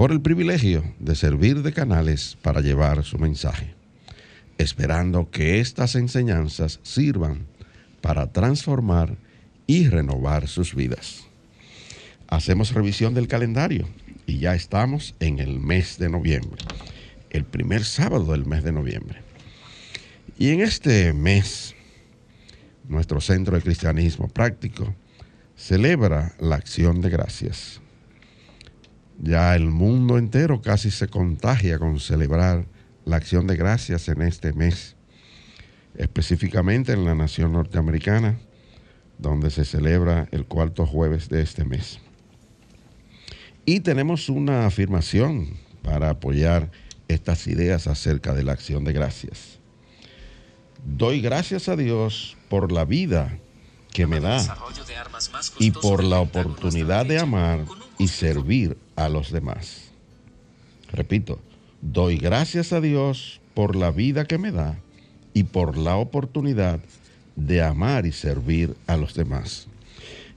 [0.00, 3.74] por el privilegio de servir de canales para llevar su mensaje,
[4.56, 7.46] esperando que estas enseñanzas sirvan
[8.00, 9.18] para transformar
[9.66, 11.26] y renovar sus vidas.
[12.28, 13.90] Hacemos revisión del calendario
[14.24, 16.62] y ya estamos en el mes de noviembre,
[17.28, 19.20] el primer sábado del mes de noviembre.
[20.38, 21.74] Y en este mes,
[22.88, 24.94] nuestro Centro de Cristianismo Práctico
[25.56, 27.82] celebra la acción de gracias
[29.22, 32.66] ya el mundo entero casi se contagia con celebrar
[33.04, 34.96] la acción de gracias en este mes,
[35.96, 38.38] específicamente en la nación norteamericana,
[39.18, 41.98] donde se celebra el cuarto jueves de este mes.
[43.66, 45.48] Y tenemos una afirmación
[45.82, 46.70] para apoyar
[47.08, 49.58] estas ideas acerca de la acción de gracias.
[50.82, 53.38] Doy gracias a Dios por la vida
[53.92, 54.56] que me da
[55.58, 57.66] y por la oportunidad de amar
[58.00, 59.90] y servir a los demás.
[60.90, 61.38] Repito,
[61.82, 64.78] doy gracias a Dios por la vida que me da
[65.34, 66.80] y por la oportunidad
[67.36, 69.68] de amar y servir a los demás.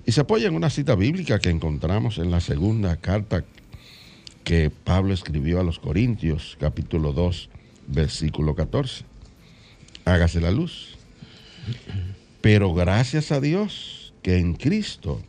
[0.06, 3.46] Y se apoya en una cita bíblica que encontramos en la segunda carta
[4.44, 7.50] que Pablo escribió a los Corintios, capítulo 2,
[7.88, 9.06] versículo 14.
[10.04, 10.98] Hágase la luz.
[12.42, 15.22] Pero gracias a Dios que en Cristo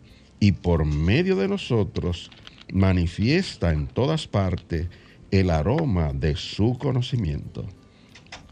[0.45, 2.31] y por medio de nosotros
[2.71, 4.89] manifiesta en todas partes
[5.31, 7.67] el aroma de su conocimiento.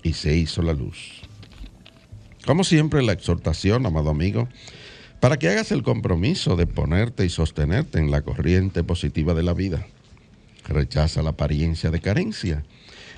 [0.03, 1.21] Y se hizo la luz.
[2.47, 4.49] Como siempre, la exhortación, amado amigo,
[5.21, 9.53] para que hagas el compromiso de ponerte y sostenerte en la corriente positiva de la
[9.53, 9.87] vida.
[10.65, 12.65] Rechaza la apariencia de carencia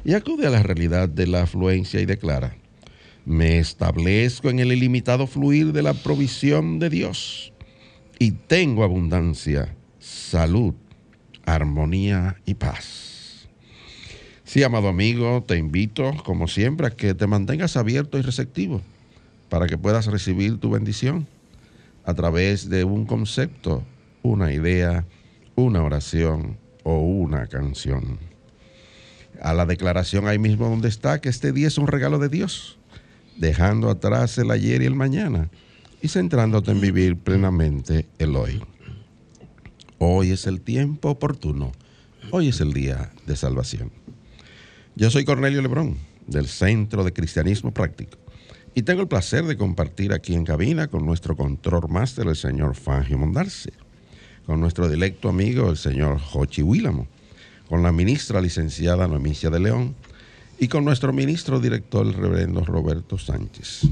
[0.05, 2.57] y acude a la realidad de la afluencia y declara,
[3.25, 7.54] me establezco en el ilimitado fluir de la provisión de Dios
[8.19, 10.75] y tengo abundancia, salud,
[11.45, 13.49] armonía y paz.
[14.45, 18.81] Sí, amado amigo, te invito, como siempre, a que te mantengas abierto y receptivo
[19.49, 21.27] para que puedas recibir tu bendición
[22.05, 23.83] a través de un concepto,
[24.23, 25.05] una idea,
[25.55, 28.19] una oración o una canción.
[29.41, 32.79] A la declaración ahí mismo donde está que este día es un regalo de Dios
[33.37, 35.51] dejando atrás el ayer y el mañana
[36.05, 38.63] y centrándote en vivir plenamente el hoy.
[39.97, 41.73] Hoy es el tiempo oportuno,
[42.31, 43.91] hoy es el día de salvación.
[44.97, 48.19] Yo soy Cornelio Lebrón, del Centro de Cristianismo Práctico,
[48.75, 52.75] y tengo el placer de compartir aquí en cabina con nuestro control máster, el señor
[52.75, 53.73] Fangio Mondarse,
[54.45, 57.09] con nuestro directo amigo, el señor Jochi Willamo,
[57.67, 59.95] con la ministra licenciada Noemicia de León,
[60.59, 63.89] y con nuestro ministro director, el reverendo Roberto Sánchez.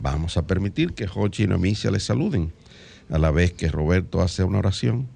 [0.00, 2.52] Vamos a permitir que Jochi y Noemicia les saluden,
[3.10, 5.08] a la vez que Roberto hace una oración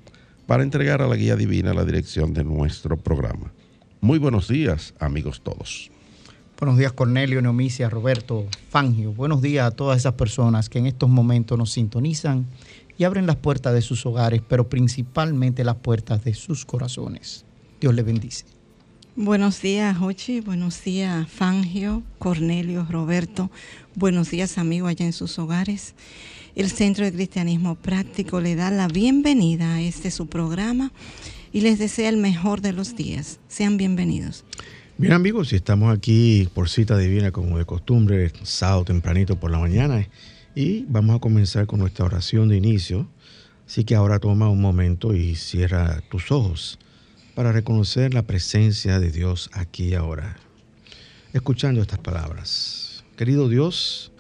[0.47, 3.53] para entregar a la guía divina la dirección de nuestro programa.
[4.03, 5.91] Muy buenos días, amigos todos.
[6.59, 9.13] Buenos días, Cornelio, Noemicia, Roberto, Fangio.
[9.13, 12.47] Buenos días a todas esas personas que en estos momentos nos sintonizan
[12.99, 17.45] y abren las puertas de sus hogares, pero principalmente las puertas de sus corazones.
[17.81, 18.45] Dios les bendice.
[19.17, 20.41] Buenos días, Ochi.
[20.41, 23.49] Buenos días, Fangio, Cornelio, Roberto.
[23.95, 25.95] Buenos días, amigos allá en sus hogares.
[26.57, 30.91] El Centro de Cristianismo Práctico le da la bienvenida a este su programa
[31.53, 33.39] y les desea el mejor de los días.
[33.47, 34.45] Sean bienvenidos.
[34.99, 40.09] Bien amigos, estamos aquí por cita divina como de costumbre, sábado tempranito por la mañana
[40.57, 43.09] y vamos a comenzar con nuestra oración de inicio.
[43.65, 46.81] Así que ahora toma un momento y cierra tus ojos
[47.35, 50.37] para reconocer la presencia de Dios aquí y ahora.
[51.33, 53.05] Escuchando estas palabras.
[53.17, 54.13] Querido Dios,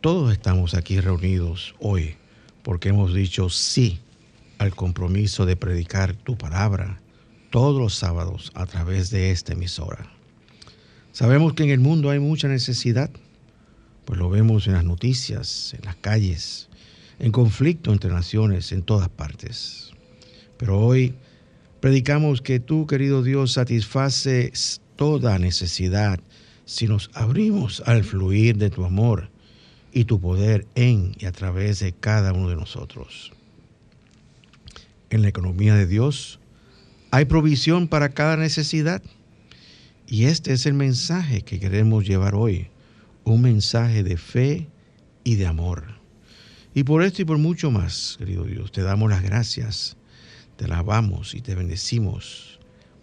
[0.00, 2.16] todos estamos aquí reunidos hoy
[2.62, 3.98] porque hemos dicho sí
[4.58, 7.00] al compromiso de predicar tu palabra
[7.50, 10.08] todos los sábados a través de esta emisora.
[11.12, 13.10] Sabemos que en el mundo hay mucha necesidad,
[14.04, 16.68] pues lo vemos en las noticias, en las calles,
[17.18, 19.90] en conflicto entre naciones, en todas partes.
[20.56, 21.14] Pero hoy
[21.80, 26.20] predicamos que tú, querido Dios, satisfaces toda necesidad
[26.64, 29.30] si nos abrimos al fluir de tu amor
[29.92, 33.32] y tu poder en y a través de cada uno de nosotros.
[35.10, 36.40] En la economía de Dios
[37.10, 39.02] hay provisión para cada necesidad.
[40.06, 42.68] Y este es el mensaje que queremos llevar hoy,
[43.24, 44.68] un mensaje de fe
[45.22, 45.84] y de amor.
[46.74, 49.97] Y por esto y por mucho más, querido Dios, te damos las gracias,
[50.58, 52.58] te alabamos y te bendecimos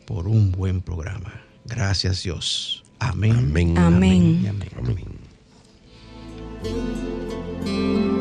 [0.06, 1.42] por un buen programa.
[1.63, 2.84] Gracias Dios.
[3.00, 3.31] Amén.
[3.31, 3.78] Amén.
[3.78, 4.46] amén.
[4.50, 5.07] amén.
[7.63, 8.15] amén.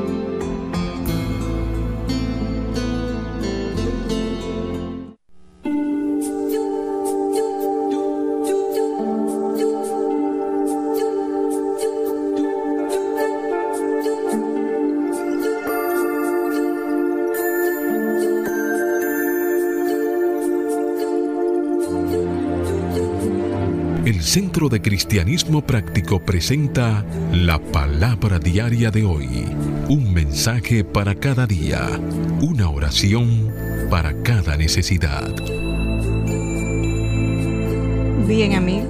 [24.55, 29.49] Centro de Cristianismo Práctico presenta la palabra diaria de hoy.
[29.89, 32.01] Un mensaje para cada día.
[32.41, 33.53] Una oración
[33.91, 35.35] para cada necesidad.
[38.29, 38.87] Bien, amigo.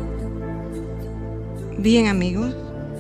[1.79, 2.55] Bien, amigos.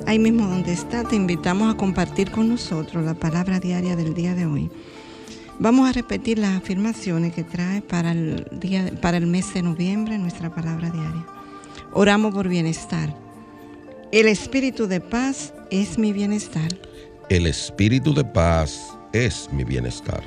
[0.06, 4.34] Ahí mismo donde está, te invitamos a compartir con nosotros la palabra diaria del día
[4.34, 4.70] de hoy.
[5.58, 10.17] Vamos a repetir las afirmaciones que trae para el, día, para el mes de noviembre
[10.17, 11.33] nuestra palabra diaria.
[11.96, 13.14] Oramos por bienestar.
[14.11, 16.76] El espíritu de paz es mi bienestar.
[17.29, 20.25] El espíritu de paz es mi bienestar.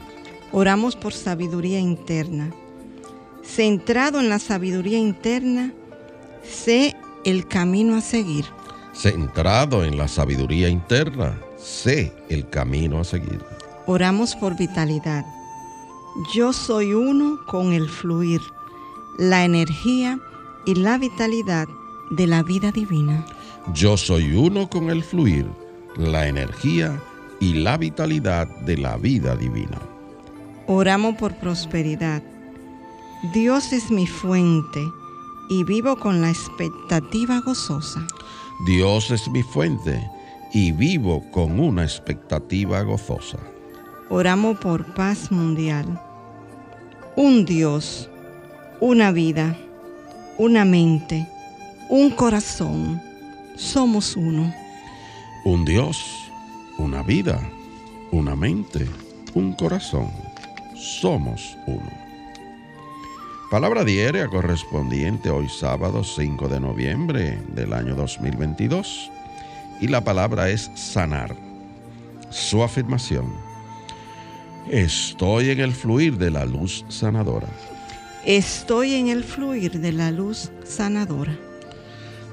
[0.53, 2.53] Oramos por sabiduría interna.
[3.43, 5.73] Centrado en la sabiduría interna,
[6.41, 8.45] sé el camino a seguir.
[8.93, 13.41] Centrado en la sabiduría interna, sé el camino a seguir.
[13.87, 15.25] Oramos por vitalidad.
[16.33, 18.39] Yo soy uno con el fluir,
[19.17, 20.17] la energía
[20.67, 21.69] y la vitalidad
[22.09, 23.25] de la vida divina.
[23.73, 25.47] Yo soy uno con el fluir,
[25.95, 27.01] la energía
[27.39, 29.79] y la vitalidad de la vida divina.
[30.67, 32.21] Oramos por prosperidad.
[33.33, 34.83] Dios es mi fuente
[35.49, 38.05] y vivo con la expectativa gozosa.
[38.65, 40.05] Dios es mi fuente
[40.53, 43.39] y vivo con una expectativa gozosa.
[44.09, 46.01] Oramos por paz mundial.
[47.15, 48.09] Un Dios,
[48.81, 49.57] una vida
[50.37, 51.27] una mente,
[51.89, 53.01] un corazón.
[53.55, 54.53] Somos uno.
[55.43, 56.29] Un Dios,
[56.77, 57.39] una vida,
[58.11, 58.87] una mente,
[59.33, 60.11] un corazón.
[60.75, 61.89] Somos uno.
[63.49, 69.09] Palabra diaria correspondiente hoy sábado 5 de noviembre del año 2022.
[69.81, 71.35] Y la palabra es sanar.
[72.29, 73.33] Su afirmación.
[74.69, 77.47] Estoy en el fluir de la luz sanadora.
[78.27, 81.33] Estoy en el fluir de la luz sanadora.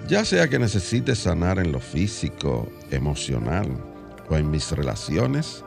[0.09, 3.69] Ya sea que necesite sanar en lo físico, emocional
[4.29, 5.65] o en mis relaciones,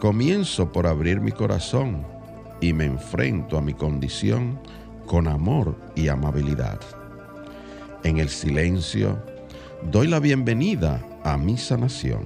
[0.00, 2.06] comienzo por abrir mi corazón
[2.58, 4.58] y me enfrento a mi condición
[5.04, 6.80] con amor y amabilidad.
[8.02, 9.22] En el silencio,
[9.92, 12.22] doy la bienvenida a mi sanación.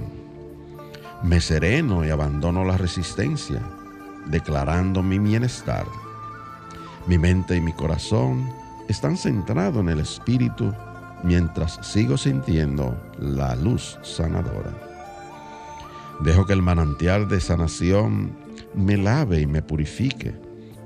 [1.24, 3.60] Me sereno y abandono la resistencia,
[4.28, 5.84] declarando mi bienestar
[7.06, 8.48] mi mente y mi corazón
[8.88, 10.72] están centrados en el Espíritu
[11.22, 14.72] mientras sigo sintiendo la luz sanadora.
[16.20, 18.32] Dejo que el manantial de sanación
[18.74, 20.34] me lave y me purifique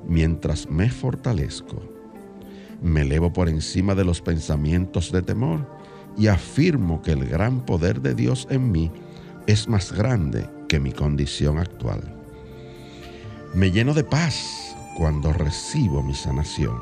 [0.06, 1.83] mientras me fortalezco.
[2.83, 5.66] Me elevo por encima de los pensamientos de temor
[6.16, 8.92] y afirmo que el gran poder de Dios en mí
[9.47, 12.00] es más grande que mi condición actual.
[13.54, 14.63] Me lleno de paz
[14.96, 16.76] cuando recibo mi sanación.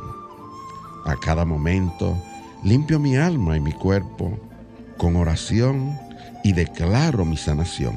[1.04, 2.16] A cada momento
[2.62, 4.38] limpio mi alma y mi cuerpo
[4.97, 5.99] con oración
[6.45, 7.97] y declaro mi sanación.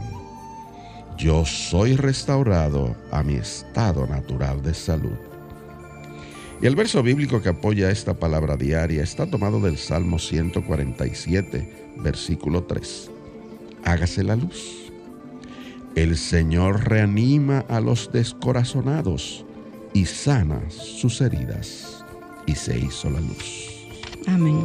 [1.17, 5.15] Yo soy restaurado a mi estado natural de salud.
[6.61, 12.63] Y el verso bíblico que apoya esta palabra diaria está tomado del Salmo 147, versículo
[12.63, 13.11] 3.
[13.83, 14.91] Hágase la luz.
[15.95, 19.44] El Señor reanima a los descorazonados
[19.95, 22.03] y sana sus heridas.
[22.45, 23.87] Y se hizo la luz.
[24.27, 24.63] Amén.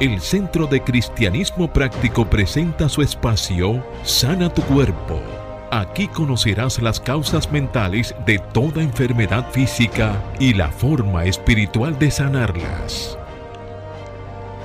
[0.00, 5.20] el Centro de Cristianismo Práctico presenta su espacio Sana tu Cuerpo.
[5.72, 13.18] Aquí conocerás las causas mentales de toda enfermedad física y la forma espiritual de sanarlas.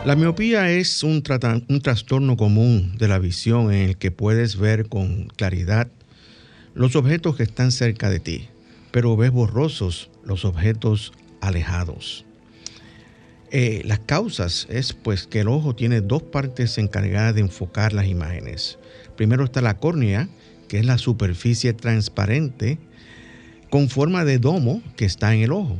[0.06, 5.28] La miopía es un, trastorno común de la visión en el que puedes ver con
[5.38, 5.88] claridad
[6.76, 8.50] los objetos que están cerca de ti,
[8.92, 12.26] pero ves borrosos los objetos alejados.
[13.50, 18.08] Eh, las causas es pues que el ojo tiene dos partes encargadas de enfocar las
[18.08, 18.80] imágenes.
[19.16, 20.28] Primero está la córnea,
[20.68, 22.78] que es la superficie transparente
[23.70, 25.78] con forma de domo que está en el ojo.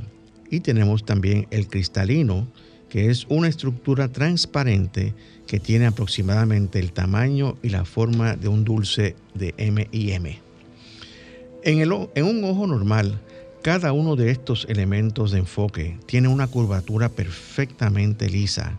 [0.50, 2.48] Y tenemos también el cristalino,
[2.94, 5.16] que es una estructura transparente
[5.48, 10.40] que tiene aproximadamente el tamaño y la forma de un dulce de M&M.
[11.64, 13.20] En, en un ojo normal,
[13.64, 18.78] cada uno de estos elementos de enfoque tiene una curvatura perfectamente lisa,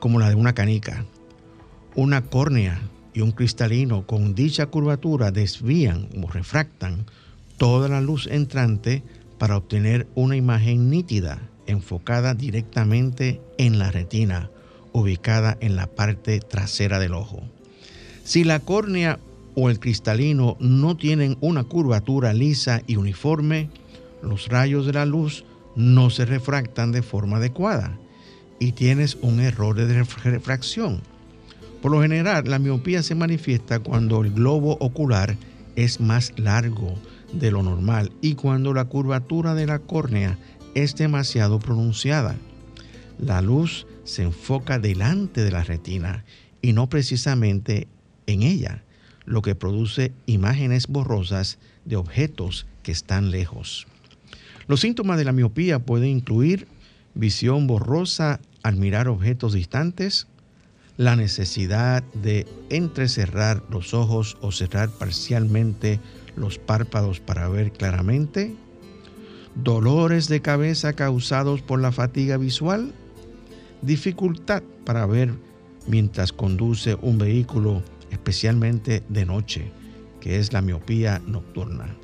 [0.00, 1.06] como la de una canica.
[1.94, 2.78] Una córnea
[3.14, 7.06] y un cristalino con dicha curvatura desvían o refractan
[7.56, 9.02] toda la luz entrante
[9.38, 14.50] para obtener una imagen nítida enfocada directamente en la retina,
[14.92, 17.42] ubicada en la parte trasera del ojo.
[18.24, 19.18] Si la córnea
[19.54, 23.70] o el cristalino no tienen una curvatura lisa y uniforme,
[24.22, 25.44] los rayos de la luz
[25.76, 27.98] no se refractan de forma adecuada
[28.58, 31.00] y tienes un error de refracción.
[31.82, 35.36] Por lo general, la miopía se manifiesta cuando el globo ocular
[35.76, 36.94] es más largo
[37.32, 40.38] de lo normal y cuando la curvatura de la córnea
[40.76, 42.36] es demasiado pronunciada.
[43.18, 46.26] La luz se enfoca delante de la retina
[46.60, 47.88] y no precisamente
[48.26, 48.82] en ella,
[49.24, 53.86] lo que produce imágenes borrosas de objetos que están lejos.
[54.68, 56.68] Los síntomas de la miopía pueden incluir
[57.14, 60.26] visión borrosa al mirar objetos distantes,
[60.98, 66.00] la necesidad de entrecerrar los ojos o cerrar parcialmente
[66.36, 68.54] los párpados para ver claramente,
[69.62, 72.92] dolores de cabeza causados por la fatiga visual,
[73.82, 75.32] dificultad para ver
[75.86, 79.70] mientras conduce un vehículo, especialmente de noche,
[80.20, 81.94] que es la miopía nocturna.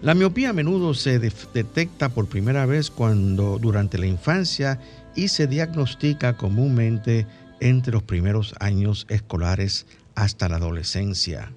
[0.00, 4.80] La miopía a menudo se detecta por primera vez cuando durante la infancia
[5.16, 7.26] y se diagnostica comúnmente
[7.60, 11.50] entre los primeros años escolares hasta la adolescencia.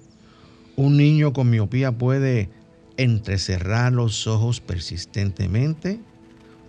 [0.74, 2.48] Un niño con miopía puede
[2.96, 6.00] entrecerrar los ojos persistentemente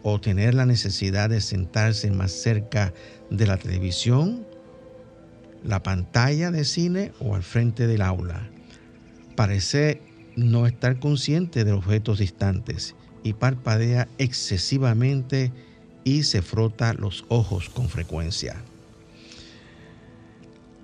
[0.02, 2.94] o tener la necesidad de sentarse más cerca
[3.30, 4.46] de la televisión,
[5.64, 8.50] la pantalla de cine o al frente del aula.
[9.36, 10.02] Parece
[10.36, 15.52] no estar consciente de objetos distantes y parpadea excesivamente
[16.04, 18.62] y se frota los ojos con frecuencia.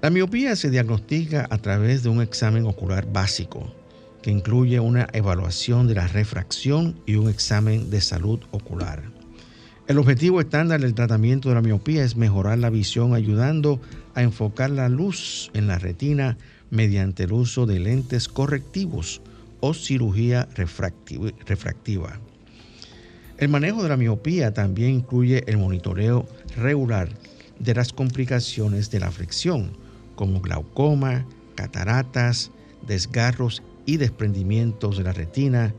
[0.01, 3.75] La miopía se diagnostica a través de un examen ocular básico
[4.21, 9.03] que incluye una evaluación de la refracción y un examen de salud ocular.
[9.87, 13.81] El objetivo estándar del tratamiento de la miopía es mejorar la visión ayudando
[14.13, 16.37] a enfocar la luz en la retina
[16.69, 19.21] mediante el uso de lentes correctivos
[19.61, 22.19] o cirugía refractiva.
[23.37, 27.09] El manejo de la miopía también incluye el monitoreo regular
[27.57, 29.71] de las complicaciones de la afección,
[30.15, 32.51] como glaucoma, cataratas,
[32.85, 33.63] desgarros
[33.97, 35.73] desprendimientos de la retina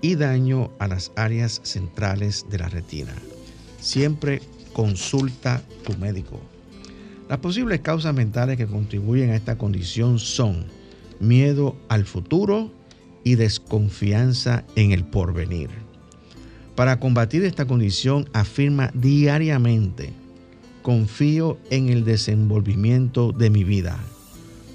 [0.00, 3.14] y daño a las áreas centrales de la retina.
[3.80, 4.42] Siempre
[4.72, 6.40] consulta tu médico.
[7.28, 10.66] Las posibles causas mentales que contribuyen a esta condición son
[11.20, 12.70] miedo al futuro,
[13.24, 15.70] y desconfianza en el porvenir.
[16.76, 20.10] Para combatir esta condición afirma diariamente,
[20.82, 23.98] confío en el desenvolvimiento de mi vida.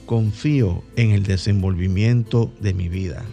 [0.10, 3.24] Confío en el desenvolvimiento de mi vida.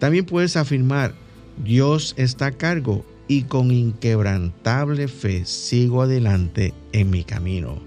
[0.00, 1.14] También puedes afirmar,
[1.62, 7.78] Dios está a cargo y con inquebrantable fe sigo adelante en mi camino.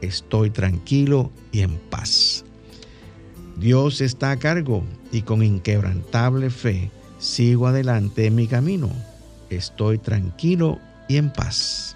[0.00, 2.44] Estoy tranquilo y en paz.
[3.56, 6.90] Dios está a cargo y con inquebrantable fe
[7.20, 8.90] sigo adelante en mi camino.
[9.48, 11.95] Estoy tranquilo y en paz.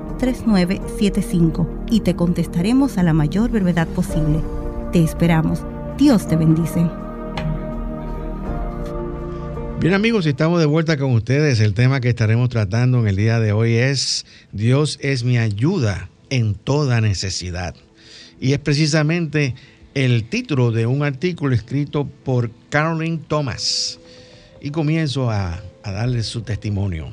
[0.21, 4.39] 350-3975 y te contestaremos a la mayor brevedad posible.
[4.93, 5.63] Te esperamos.
[5.97, 6.87] Dios te bendice.
[9.79, 11.59] Bien amigos, estamos de vuelta con ustedes.
[11.59, 16.07] El tema que estaremos tratando en el día de hoy es Dios es mi ayuda
[16.29, 17.73] en toda necesidad.
[18.39, 19.55] Y es precisamente
[19.95, 23.97] el título de un artículo escrito por Caroline Thomas.
[24.61, 27.11] Y comienzo a, a darle su testimonio.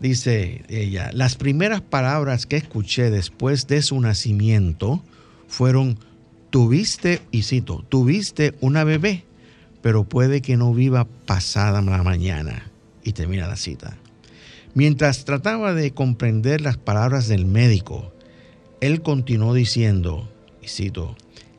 [0.00, 5.02] Dice ella, las primeras palabras que escuché después de su nacimiento
[5.48, 5.98] fueron,
[6.50, 9.24] tuviste, y cito, tuviste una bebé,
[9.80, 12.70] pero puede que no viva pasada la mañana.
[13.04, 13.96] Y termina la cita.
[14.74, 18.12] Mientras trataba de comprender las palabras del médico,
[18.82, 21.16] él continuó diciendo, y cito,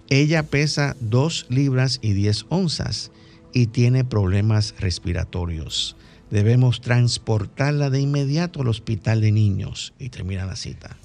[0.10, 3.12] ella pesa 2 libras y 10 onzas
[3.52, 5.96] y tiene problemas respiratorios
[6.32, 9.94] debemos transportarla de inmediato al hospital de niños.
[10.00, 10.98] Y termina la cita.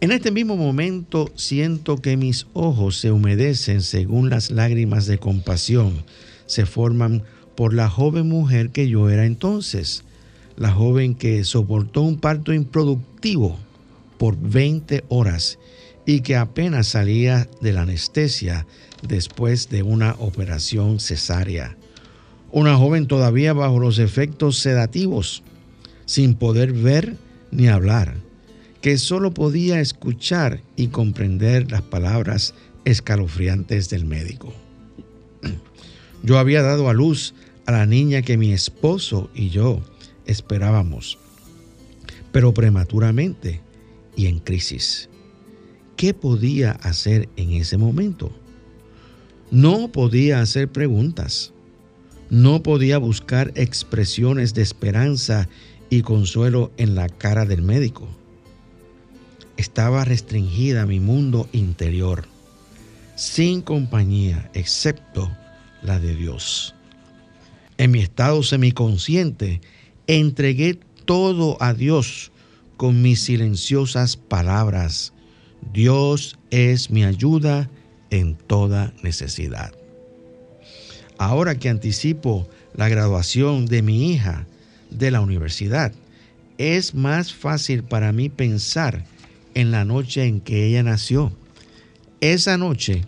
[0.00, 6.02] En este mismo momento siento que mis ojos se humedecen según las lágrimas de compasión
[6.46, 7.22] se forman
[7.54, 10.02] por la joven mujer que yo era entonces,
[10.56, 13.58] la joven que soportó un parto improductivo
[14.18, 15.58] por 20 horas
[16.04, 18.66] y que apenas salía de la anestesia
[19.06, 21.76] después de una operación cesárea
[22.52, 25.42] una joven todavía bajo los efectos sedativos,
[26.04, 27.16] sin poder ver
[27.50, 28.14] ni hablar,
[28.82, 32.54] que solo podía escuchar y comprender las palabras
[32.84, 34.52] escalofriantes del médico.
[36.22, 39.80] Yo había dado a luz a la niña que mi esposo y yo
[40.26, 41.18] esperábamos,
[42.32, 43.60] pero prematuramente
[44.16, 45.08] y en crisis.
[45.96, 48.32] ¿Qué podía hacer en ese momento?
[49.50, 51.52] No podía hacer preguntas
[52.32, 55.50] no podía buscar expresiones de esperanza
[55.90, 58.08] y consuelo en la cara del médico.
[59.58, 62.24] Estaba restringida mi mundo interior,
[63.16, 65.30] sin compañía excepto
[65.82, 66.74] la de Dios.
[67.76, 69.60] En mi estado semiconsciente,
[70.06, 72.32] entregué todo a Dios
[72.78, 75.12] con mis silenciosas palabras.
[75.74, 77.68] Dios es mi ayuda
[78.08, 79.81] en toda necesidad.
[81.22, 84.44] Ahora que anticipo la graduación de mi hija
[84.90, 85.92] de la universidad,
[86.58, 89.04] es más fácil para mí pensar
[89.54, 91.30] en la noche en que ella nació.
[92.20, 93.04] Esa noche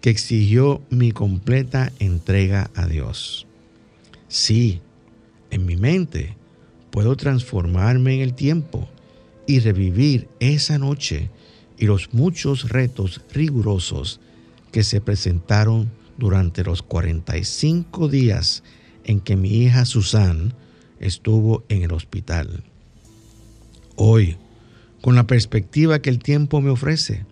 [0.00, 3.48] que exigió mi completa entrega a Dios.
[4.28, 4.80] Sí,
[5.50, 6.36] en mi mente
[6.92, 8.88] puedo transformarme en el tiempo
[9.48, 11.28] y revivir esa noche
[11.76, 14.20] y los muchos retos rigurosos
[14.70, 18.62] que se presentaron durante los 45 días
[19.04, 20.52] en que mi hija Susan
[21.00, 22.64] estuvo en el hospital.
[23.96, 24.36] Hoy,
[25.00, 27.24] con la perspectiva que el tiempo me ofrece,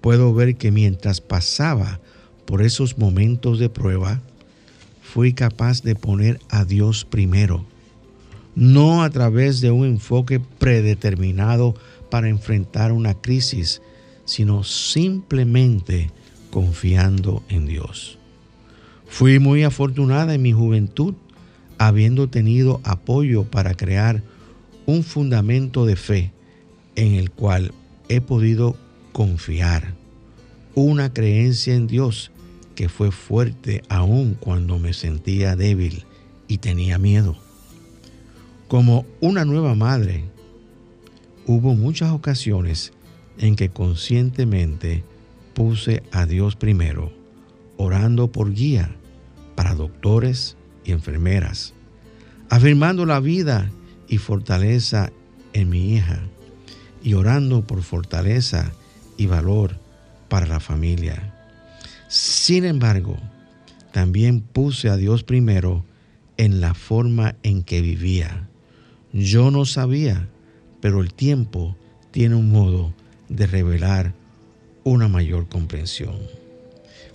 [0.00, 2.00] puedo ver que mientras pasaba
[2.46, 4.22] por esos momentos de prueba,
[5.02, 7.64] fui capaz de poner a Dios primero,
[8.54, 11.74] no a través de un enfoque predeterminado
[12.10, 13.82] para enfrentar una crisis,
[14.24, 16.10] sino simplemente
[16.50, 18.18] confiando en Dios.
[19.06, 21.14] Fui muy afortunada en mi juventud,
[21.78, 24.22] habiendo tenido apoyo para crear
[24.86, 26.32] un fundamento de fe
[26.94, 27.72] en el cual
[28.08, 28.76] he podido
[29.12, 29.94] confiar,
[30.74, 32.30] una creencia en Dios
[32.74, 36.04] que fue fuerte aún cuando me sentía débil
[36.48, 37.36] y tenía miedo.
[38.68, 40.24] Como una nueva madre,
[41.46, 42.92] hubo muchas ocasiones
[43.38, 45.04] en que conscientemente
[45.56, 47.10] puse a Dios primero,
[47.78, 48.94] orando por guía
[49.54, 51.72] para doctores y enfermeras,
[52.50, 53.70] afirmando la vida
[54.06, 55.10] y fortaleza
[55.54, 56.20] en mi hija
[57.02, 58.70] y orando por fortaleza
[59.16, 59.78] y valor
[60.28, 61.34] para la familia.
[62.06, 63.16] Sin embargo,
[63.92, 65.86] también puse a Dios primero
[66.36, 68.46] en la forma en que vivía.
[69.14, 70.28] Yo no sabía,
[70.82, 71.78] pero el tiempo
[72.10, 72.92] tiene un modo
[73.30, 74.12] de revelar
[74.86, 76.16] una mayor comprensión.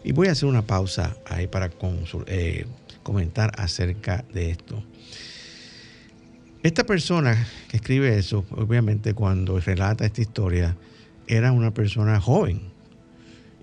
[0.03, 1.69] Y voy a hacer una pausa ahí para
[2.27, 2.65] eh,
[3.01, 4.83] comentar acerca de esto.
[6.63, 10.75] Esta persona que escribe eso, obviamente cuando relata esta historia,
[11.27, 12.61] era una persona joven.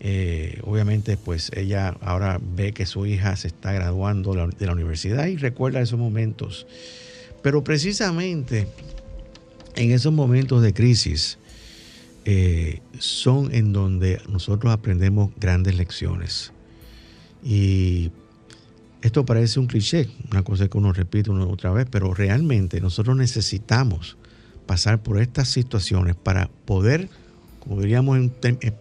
[0.01, 5.27] Eh, obviamente, pues ella ahora ve que su hija se está graduando de la universidad
[5.27, 6.67] y recuerda esos momentos.
[7.43, 8.69] Pero precisamente
[9.77, 11.37] en esos momentos de crisis,
[12.25, 16.53] eh, son en donde nosotros aprendemos grandes lecciones.
[17.43, 18.11] Y
[19.03, 23.17] esto parece un cliché, una cosa que uno repite una otra vez, pero realmente nosotros
[23.17, 24.17] necesitamos
[24.67, 27.09] pasar por estas situaciones para poder,
[27.61, 28.19] como diríamos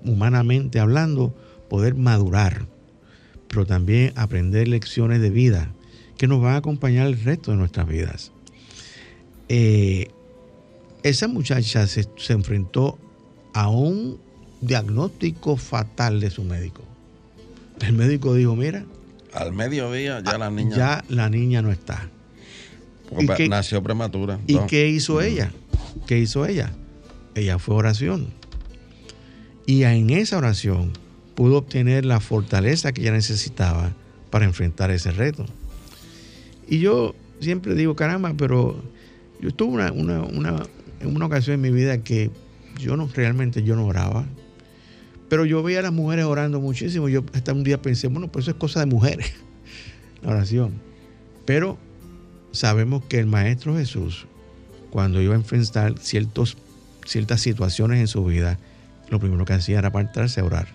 [0.03, 1.35] humanamente hablando,
[1.69, 2.65] poder madurar,
[3.47, 5.71] pero también aprender lecciones de vida
[6.17, 8.31] que nos van a acompañar el resto de nuestras vidas.
[9.49, 10.09] Eh,
[11.03, 12.97] esa muchacha se, enfrentó
[13.57, 14.19] a un
[14.61, 16.83] diagnóstico fatal de su médico.
[17.81, 18.85] El médico dijo, mira.
[19.33, 20.75] Al mediodía ya la niña.
[20.75, 22.07] Ya la niña no está.
[23.17, 24.39] ¿Y nació prematura.
[24.45, 25.51] ¿Y qué hizo ella?
[26.05, 26.71] ¿Qué hizo ella?
[27.33, 28.27] Ella fue oración.
[29.65, 30.93] Y en esa oración
[31.33, 33.91] pudo obtener la fortaleza que ella necesitaba
[34.29, 35.47] para enfrentar ese reto.
[36.67, 38.83] Y yo siempre digo, caramba, pero
[39.41, 40.17] yo tuve una,
[41.01, 42.29] en una ocasión en mi vida que
[42.77, 44.25] yo no realmente yo no oraba.
[45.29, 47.09] Pero yo veía a las mujeres orando muchísimo.
[47.09, 49.33] Yo hasta un día pensé, bueno, pues eso es cosa de mujeres,
[50.21, 50.73] la oración.
[51.45, 51.77] Pero
[52.51, 54.27] sabemos que el Maestro Jesús,
[54.89, 56.57] cuando iba a enfrentar ciertos,
[57.05, 58.57] ciertas situaciones en su vida,
[59.09, 60.67] lo primero que hacía era apartarse a orar.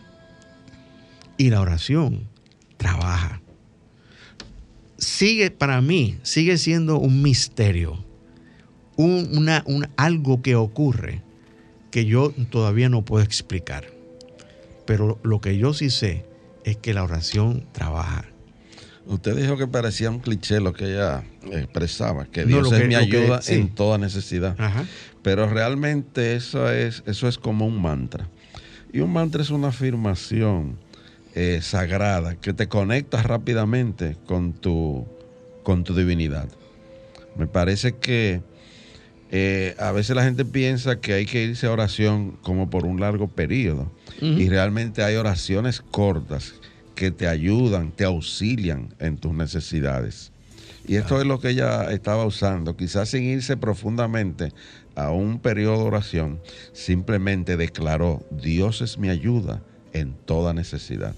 [1.39, 2.29] Y la oración
[2.77, 3.41] trabaja.
[4.99, 8.05] Sigue, para mí, sigue siendo un misterio
[8.97, 11.23] un, un, algo que ocurre
[11.93, 13.85] que yo todavía no puedo explicar.
[14.87, 16.25] Pero lo que yo sí sé
[16.65, 18.25] es que la oración trabaja.
[19.07, 23.41] Usted dijo que parecía un cliché lo que ella expresaba, que Dios es mi ayuda
[23.47, 24.57] en toda necesidad.
[25.23, 28.29] Pero realmente eso es, eso es como un mantra.
[28.93, 30.79] Y un mantra es una afirmación
[31.35, 35.07] eh, sagrada que te conecta rápidamente con tu,
[35.63, 36.49] con tu divinidad.
[37.37, 38.41] Me parece que
[39.35, 43.01] eh, a veces la gente piensa que hay que irse a oración como por un
[43.01, 43.91] largo periodo.
[44.21, 46.55] Y realmente hay oraciones cortas
[46.95, 50.31] que te ayudan, te auxilian en tus necesidades.
[50.87, 54.53] Y esto es lo que ella estaba usando, quizás sin irse profundamente
[54.95, 56.41] a un periodo de oración,
[56.73, 61.15] simplemente declaró, Dios es mi ayuda en toda necesidad.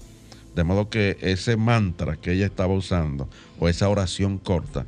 [0.55, 4.85] De modo que ese mantra que ella estaba usando, o esa oración corta,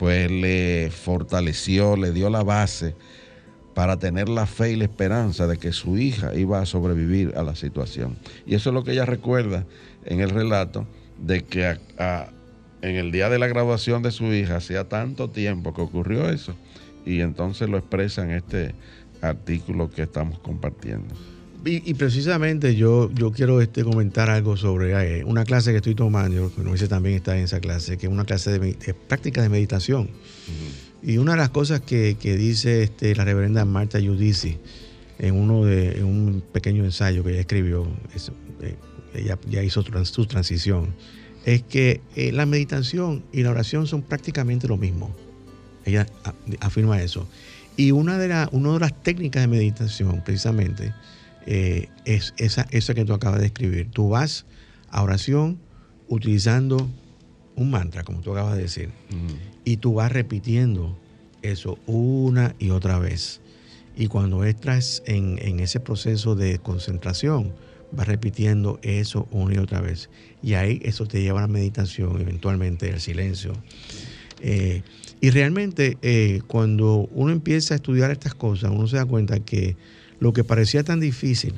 [0.00, 2.94] pues le fortaleció, le dio la base
[3.74, 7.42] para tener la fe y la esperanza de que su hija iba a sobrevivir a
[7.42, 8.16] la situación.
[8.46, 9.66] Y eso es lo que ella recuerda
[10.06, 10.86] en el relato
[11.18, 11.76] de que
[12.80, 16.54] en el día de la graduación de su hija hacía tanto tiempo que ocurrió eso
[17.04, 18.74] y entonces lo expresa en este
[19.20, 21.14] artículo que estamos compartiendo.
[21.62, 26.50] Y, precisamente yo, yo quiero este, comentar algo sobre eh, una clase que estoy tomando,
[26.54, 29.50] que no dice también está en esa clase, que es una clase de, práctica de
[29.50, 30.08] meditación.
[31.02, 34.56] Y una de las cosas que, dice este, la reverenda Marta Giudici
[35.18, 37.86] en, uno de, un pequeño ensayo que ella escribió,
[38.62, 38.76] eh,
[39.14, 40.94] ella ya hizo su transición,
[41.44, 45.14] es que eh, la meditación y la oración son prácticamente lo mismo.
[45.84, 46.06] Ella
[46.60, 47.26] afirma eso.
[47.76, 50.92] Y una de, una de las técnicas de meditación, precisamente,
[51.46, 53.90] eh, es esa, esa que tú acabas de escribir.
[53.90, 54.46] Tú vas
[54.90, 55.58] a oración
[56.08, 56.88] utilizando
[57.56, 58.90] un mantra, como tú acabas de decir,
[59.64, 60.98] y tú vas repitiendo
[61.42, 63.40] eso una y otra vez.
[63.96, 67.52] Y cuando entras en, ese proceso de concentración,
[67.92, 70.08] vas repitiendo eso una y otra vez.
[70.42, 73.52] Y ahí eso te lleva a la meditación, eventualmente al silencio.
[74.40, 74.82] Eh,
[75.20, 79.76] y realmente eh, cuando uno empieza a estudiar estas cosas, uno se da cuenta que
[80.20, 81.54] lo que parecía tan difícil,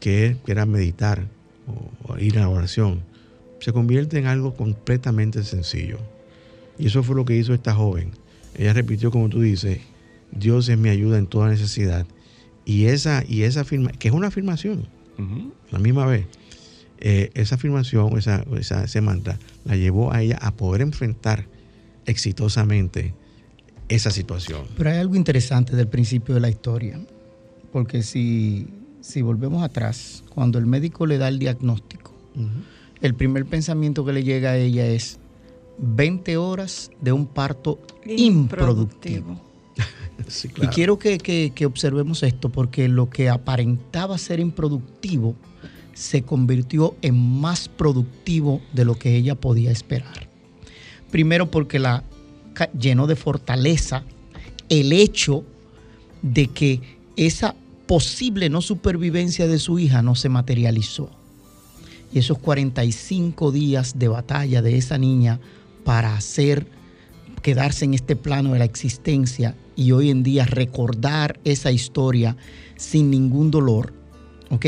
[0.00, 1.26] que, era meditar
[2.06, 3.02] o, ir a la oración,
[3.60, 5.98] se convierte en algo completamente sencillo.
[6.78, 8.10] Y eso fue lo que hizo esta joven.
[8.56, 9.80] Ella repitió, como tú dices,
[10.32, 12.06] Dios es mi ayuda en toda necesidad.
[12.64, 14.86] Y esa, y esa afirma, que es una afirmación,
[15.70, 16.24] la misma vez,
[16.98, 21.44] eh, esa afirmación, esa, esa, ese mantra, la llevó a ella a poder enfrentar
[22.06, 23.12] exitosamente
[23.88, 24.62] esa situación.
[24.76, 26.98] Pero hay algo interesante del principio de la historia.
[27.72, 28.68] Porque si,
[29.22, 32.12] volvemos atrás, cuando el médico le da el diagnóstico,
[33.00, 35.18] el primer pensamiento que le llega a ella es
[35.78, 39.40] 20 horas de un parto improductivo.
[40.62, 45.34] Y quiero que, observemos esto, porque lo que aparentaba ser improductivo
[45.94, 50.28] se convirtió en más productivo de lo que ella podía esperar.
[51.10, 52.04] Primero porque la
[52.78, 54.04] llenó de fortaleza
[54.68, 55.44] el hecho
[56.22, 57.54] de que esa
[57.86, 61.10] posible no supervivencia de su hija no se materializó.
[62.12, 65.38] Y esos 45 días de batalla de esa niña
[65.84, 66.66] para hacer
[67.42, 72.38] quedarse en este plano de la existencia y hoy en día recordar esa historia
[72.76, 73.92] sin ningún dolor,
[74.48, 74.66] ¿ok?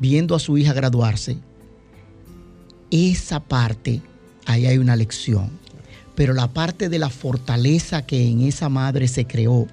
[0.00, 1.38] Viendo a su hija graduarse,
[2.90, 4.02] esa parte,
[4.44, 5.50] ahí hay una lección.
[6.16, 9.68] Pero la parte de la fortaleza que en esa madre se creó,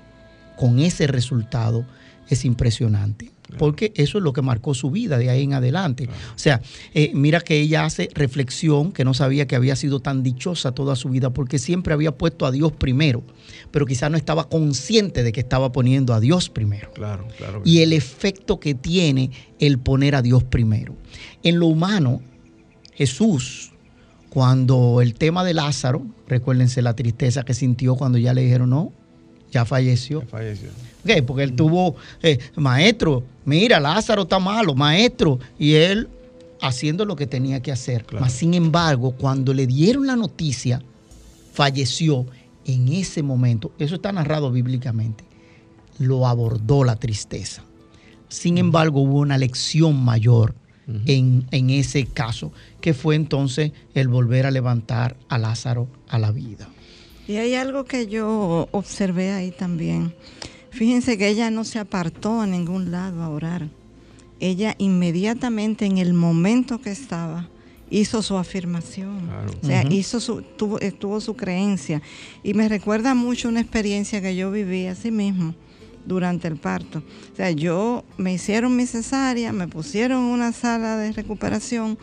[0.57, 1.85] con ese resultado
[2.29, 3.31] es impresionante.
[3.57, 6.09] Porque eso es lo que marcó su vida de ahí en adelante.
[6.35, 6.61] O sea,
[6.93, 10.97] eh, mira que ella hace reflexión, que no sabía que había sido tan dichosa toda
[10.97, 13.23] su vida, porque siempre había puesto a Dios primero,
[13.71, 16.91] pero quizás no estaba consciente de que estaba poniendo a Dios primero.
[16.91, 17.61] Claro, claro.
[17.63, 20.95] Y el efecto que tiene el poner a Dios primero.
[21.41, 22.21] En lo humano,
[22.95, 23.71] Jesús,
[24.29, 28.91] cuando el tema de Lázaro, recuérdense la tristeza que sintió cuando ya le dijeron, no,
[29.57, 30.21] ya falleció.
[30.21, 30.69] Ya falleció.
[31.25, 35.39] Porque él tuvo, eh, maestro, mira, Lázaro está malo, maestro.
[35.57, 36.07] Y él
[36.61, 38.05] haciendo lo que tenía que hacer.
[38.05, 38.23] Claro.
[38.23, 40.81] Mas, sin embargo, cuando le dieron la noticia,
[41.53, 42.27] falleció
[42.65, 43.71] en ese momento.
[43.79, 45.23] Eso está narrado bíblicamente.
[45.97, 47.63] Lo abordó la tristeza.
[48.29, 50.53] Sin embargo, hubo una lección mayor
[51.05, 56.31] en, en ese caso, que fue entonces el volver a levantar a Lázaro a la
[56.31, 56.69] vida.
[57.27, 60.13] Y hay algo que yo observé ahí también.
[60.71, 63.67] Fíjense que ella no se apartó a ningún lado a orar.
[64.39, 67.49] Ella inmediatamente en el momento que estaba
[67.89, 69.27] hizo su afirmación.
[69.27, 69.51] Claro.
[69.61, 72.01] O sea, hizo su, tuvo, tuvo su creencia.
[72.43, 75.55] Y me recuerda mucho una experiencia que yo viví así mismo
[76.05, 76.99] durante el parto.
[77.33, 81.97] O sea, yo me hicieron mi cesárea, me pusieron en una sala de recuperación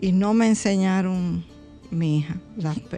[0.00, 1.44] y no me enseñaron
[1.94, 2.36] mi hija,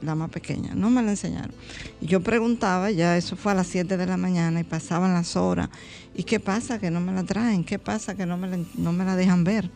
[0.02, 1.52] la, más pequeña, no me la enseñaron.
[2.00, 5.36] Y yo preguntaba, ya eso fue a las 7 de la mañana y pasaban las
[5.36, 5.68] horas.
[6.14, 7.64] ¿Y qué pasa que no me la traen?
[7.64, 9.70] ¿Qué pasa que no me la, no me la dejan ver?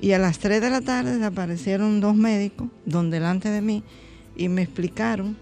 [0.00, 3.82] Y a las 3 de la tarde aparecieron dos médicos, don delante de mí,
[4.36, 5.36] y me explicaron,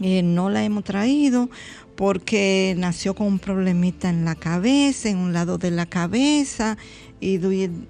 [0.00, 1.48] eh, no la hemos traído
[1.96, 6.76] porque nació con un problemita en la cabeza, en un lado de la cabeza,
[7.20, 7.38] y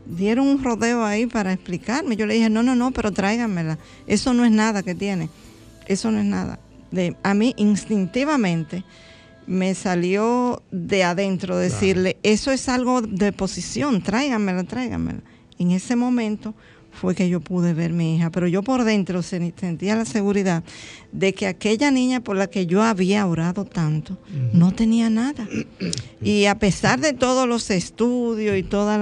[0.06, 2.16] dieron un rodeo ahí para explicarme.
[2.16, 3.78] Yo le dije, no, no, no, pero tráiganmela.
[4.06, 5.28] Eso no es nada que tiene.
[5.86, 6.58] Eso no es nada.
[6.90, 8.84] De, a mí instintivamente
[9.46, 15.20] me salió de adentro decirle, eso es algo de posición, tráiganmela, tráiganmela.
[15.58, 16.54] En ese momento
[16.94, 20.62] fue que yo pude ver mi hija, pero yo por dentro se- sentía la seguridad
[21.12, 24.16] de que aquella niña por la que yo había orado tanto
[24.52, 25.46] no tenía nada.
[26.22, 28.98] Y a pesar de todos los estudios y todos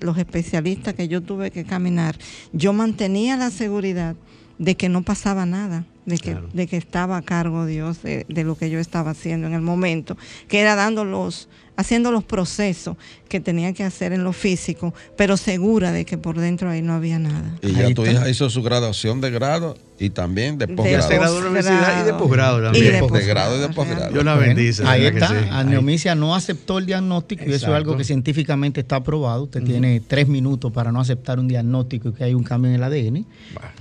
[0.00, 2.16] los especialistas que yo tuve que caminar,
[2.52, 4.16] yo mantenía la seguridad
[4.58, 6.48] de que no pasaba nada, de que, Claro.
[6.52, 9.62] de que estaba a cargo Dios de, de lo que yo estaba haciendo en el
[9.62, 11.48] momento, que era dando los,
[11.80, 12.96] haciendo los procesos
[13.28, 16.92] que tenía que hacer en lo físico, pero segura de que por dentro ahí no
[16.94, 17.56] había nada.
[17.62, 18.12] Y ya Ahí tu está.
[18.20, 21.08] hija hizo su graduación de grado y también de De Se posgrado.
[21.08, 22.84] graduó de la universidad y de posgrado Y también.
[22.86, 24.12] de De posgrado, grado y de posgrado.
[24.12, 24.82] Dios la bendice.
[24.86, 25.42] Ahí ¿verdad que está.
[25.44, 25.48] sí?
[25.52, 29.44] Aneomicia no aceptó el diagnóstico y eso es algo que científicamente está aprobado.
[29.44, 32.76] Usted tiene tres minutos para no aceptar un diagnóstico y que hay un cambio en
[32.76, 33.26] el ADN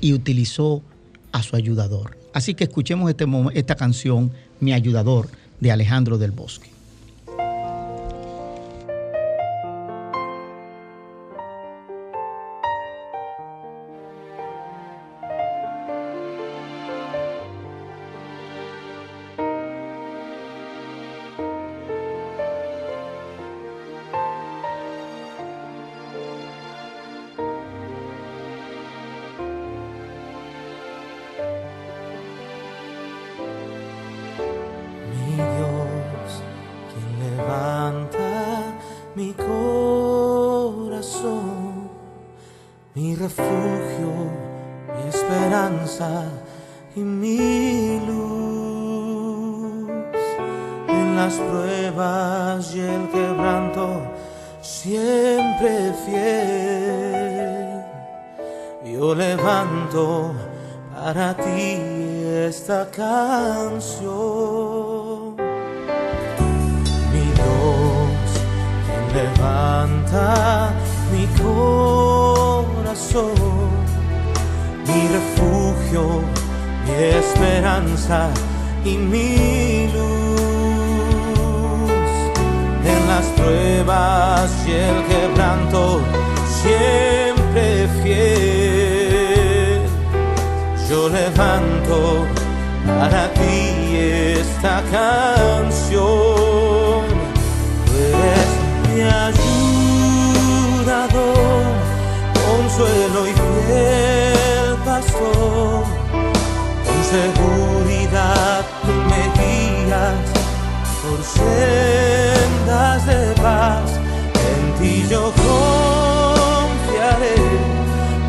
[0.01, 0.81] y utilizó
[1.31, 2.17] a su ayudador.
[2.33, 6.69] Así que escuchemos este esta canción, Mi ayudador, de Alejandro del Bosque.
[103.69, 105.83] Fiel pastor.
[106.85, 110.25] Con seguridad tú me guías
[111.01, 113.89] por sendas de paz.
[114.49, 117.39] En ti yo confiaré,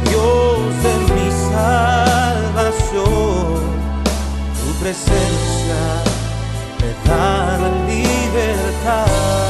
[0.04, 3.08] Dios de mi salvación.
[4.58, 5.82] Tu presencia
[6.80, 7.30] me da
[7.88, 9.49] libertad.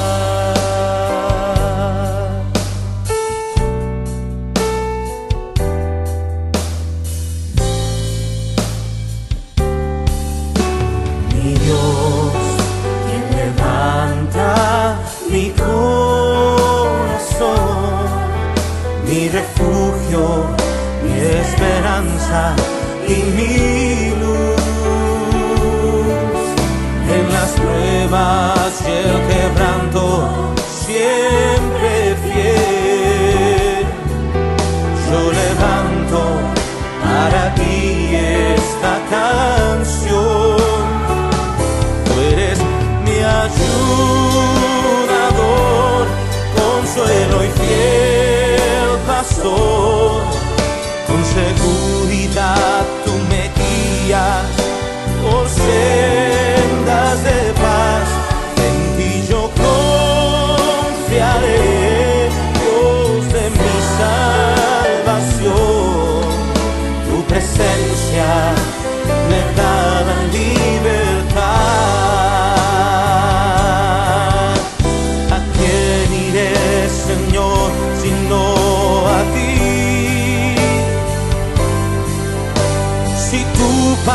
[22.31, 22.55] Fuerza
[23.09, 23.70] y mi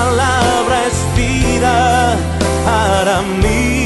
[0.06, 2.16] palabra es vida
[2.64, 3.85] para mí,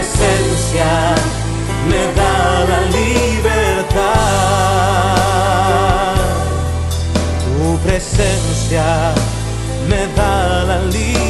[0.00, 1.14] presencia
[1.90, 3.90] me da la libertad.
[7.44, 8.86] Tu presencia
[9.88, 11.29] me da la libertad.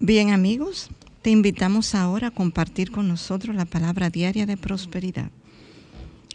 [0.00, 0.90] Bien amigos,
[1.22, 5.30] te invitamos ahora a compartir con nosotros la palabra diaria de prosperidad.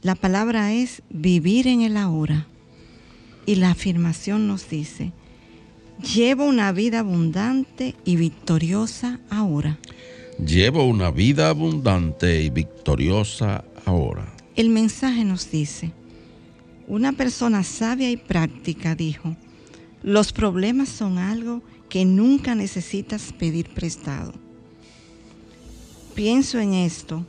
[0.01, 2.47] La palabra es vivir en el ahora.
[3.45, 5.11] Y la afirmación nos dice,
[6.15, 9.77] llevo una vida abundante y victoriosa ahora.
[10.43, 14.25] Llevo una vida abundante y victoriosa ahora.
[14.55, 15.91] El mensaje nos dice,
[16.87, 19.35] una persona sabia y práctica dijo,
[20.01, 21.61] los problemas son algo
[21.91, 24.31] que nunca necesitas pedir prestado.
[26.15, 27.25] Pienso en esto.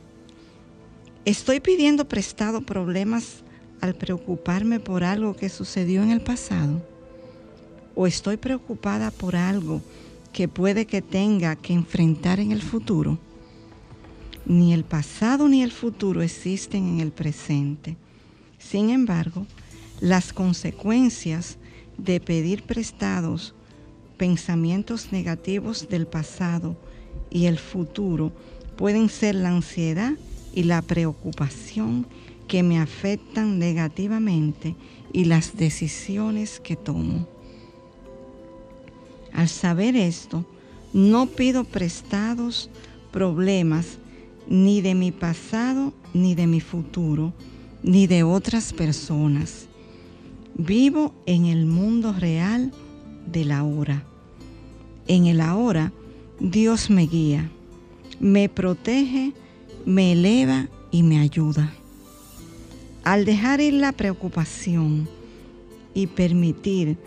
[1.25, 3.43] ¿Estoy pidiendo prestado problemas
[3.81, 6.81] al preocuparme por algo que sucedió en el pasado?
[7.93, 9.81] ¿O estoy preocupada por algo
[10.31, 13.19] que puede que tenga que enfrentar en el futuro?
[14.45, 17.97] Ni el pasado ni el futuro existen en el presente.
[18.59, 19.45] Sin embargo,
[19.99, 21.57] las consecuencias
[21.97, 23.53] de pedir prestados
[24.23, 26.77] pensamientos negativos del pasado
[27.29, 28.31] y el futuro
[28.77, 30.13] pueden ser la ansiedad
[30.53, 32.07] y la preocupación
[32.47, 34.77] que me afectan negativamente
[35.11, 37.27] y las decisiones que tomo.
[39.33, 40.45] Al saber esto,
[40.93, 42.69] no pido prestados
[43.11, 43.97] problemas
[44.47, 47.33] ni de mi pasado, ni de mi futuro,
[47.83, 49.67] ni de otras personas.
[50.55, 52.71] Vivo en el mundo real
[53.29, 54.05] del ahora.
[55.07, 55.91] En el ahora,
[56.39, 57.49] Dios me guía,
[58.19, 59.33] me protege,
[59.85, 61.73] me eleva y me ayuda.
[63.03, 65.09] Al dejar ir la preocupación
[65.93, 66.97] y permitir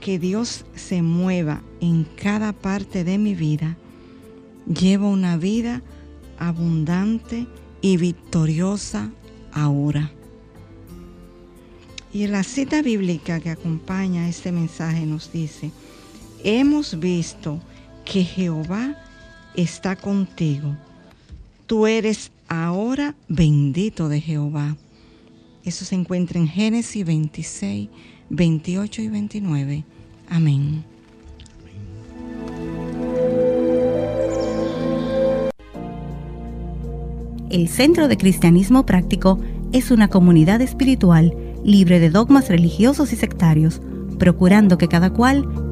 [0.00, 3.76] que Dios se mueva en cada parte de mi vida,
[4.66, 5.82] llevo una vida
[6.38, 7.46] abundante
[7.80, 9.10] y victoriosa
[9.52, 10.10] ahora.
[12.12, 15.70] Y la cita bíblica que acompaña este mensaje nos dice,
[16.44, 17.60] hemos visto
[18.04, 18.96] que Jehová
[19.56, 20.76] está contigo,
[21.66, 24.76] Tú eres ahora bendito de Jehová.
[25.64, 27.88] Eso se encuentra en Génesis 26,
[28.28, 29.84] 28 y 29.
[30.28, 30.84] Amén.
[37.50, 39.40] El Centro de Cristianismo Práctico
[39.72, 41.34] es una comunidad espiritual
[41.64, 43.80] libre de dogmas religiosos y sectarios,
[44.18, 45.48] procurando que cada cual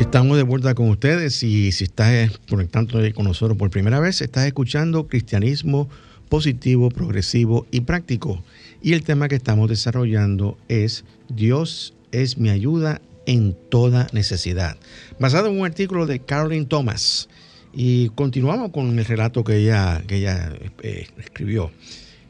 [0.00, 4.46] Estamos de vuelta con ustedes y si estás conectando con nosotros por primera vez, estás
[4.46, 5.90] escuchando Cristianismo
[6.30, 8.42] positivo, progresivo y práctico.
[8.82, 14.78] Y el tema que estamos desarrollando es Dios es mi ayuda en toda necesidad,
[15.18, 17.28] basado en un artículo de Caroline Thomas.
[17.74, 21.70] Y continuamos con el relato que ella, eh, escribió.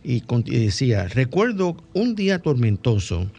[0.02, 3.30] Y decía, recuerdo un día tormentoso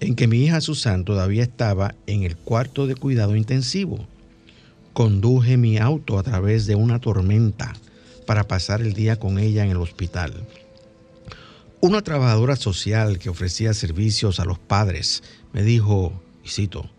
[0.00, 4.06] en que mi hija Susan todavía estaba en el cuarto de cuidado intensivo.
[4.92, 7.74] Conduje mi auto a través de una tormenta
[8.26, 10.46] para pasar el día con ella en el hospital.
[11.80, 15.22] Una trabajadora social que ofrecía servicios a los padres
[15.52, 16.90] me dijo, y cito,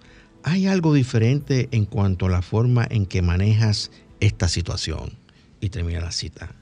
[0.43, 5.13] hay algo diferente en cuanto a la forma en que manejas esta situación.
[5.59, 6.55] Y termina la cita.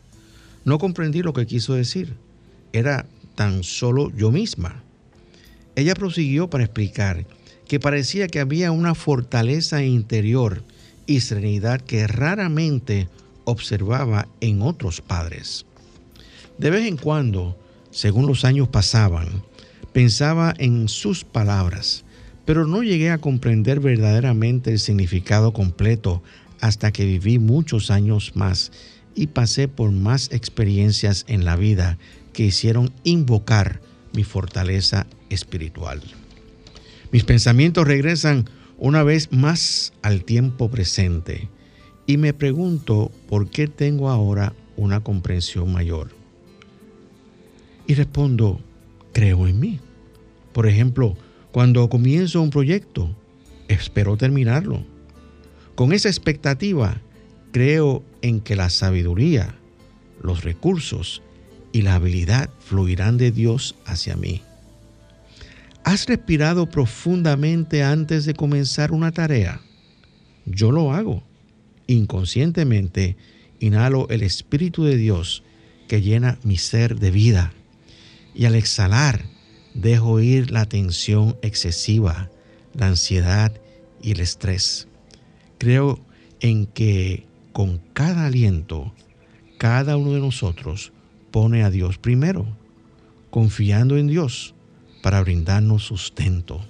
[0.66, 2.18] No comprendí lo que quiso decir.
[2.74, 4.84] Era tan solo yo misma.
[5.80, 7.26] Ella prosiguió para explicar
[7.66, 10.64] que parecía que había una fortaleza interior
[11.06, 13.08] y serenidad que raramente
[13.46, 15.66] observaba en otros padres.
[16.58, 17.58] De vez en cuando,
[17.92, 19.44] según los años pasaban,
[19.94, 22.04] pensaba en sus palabras,
[22.44, 26.22] pero no llegué a comprender verdaderamente el significado completo
[26.60, 28.74] hasta que viví muchos años más
[29.16, 31.98] y pasé por más experiencias en la vida
[32.34, 33.80] que hicieron invocar
[34.12, 36.02] mi fortaleza espiritual.
[37.12, 41.50] Mis pensamientos regresan una vez más al tiempo presente
[42.06, 46.10] y me pregunto por qué tengo ahora una comprensión mayor.
[47.88, 48.60] Y respondo,
[49.14, 49.80] creo en mí.
[50.54, 51.16] Por ejemplo,
[51.52, 53.16] cuando comienzo un proyecto,
[53.68, 54.84] espero terminarlo.
[55.76, 57.02] Con esa expectativa,
[57.52, 59.56] creo en que la sabiduría,
[60.22, 61.22] los recursos
[61.72, 64.42] y la habilidad fluirán de Dios hacia mí.
[65.90, 69.60] ¿Has respirado profundamente antes de comenzar una tarea?
[70.46, 71.24] Yo lo hago.
[71.88, 73.18] Inconscientemente
[73.60, 75.42] inhalo el Espíritu de Dios
[75.88, 77.54] que llena mi ser de vida.
[78.36, 79.26] Y al exhalar,
[79.74, 82.30] dejo ir la tensión excesiva,
[82.76, 83.52] la ansiedad
[84.00, 84.88] y el estrés.
[85.58, 86.00] Creo
[86.40, 88.94] en que con cada aliento,
[89.58, 90.92] cada uno de nosotros
[91.32, 92.46] pone a Dios primero,
[93.32, 94.54] confiando en Dios
[95.02, 96.62] para brindarnos sustento.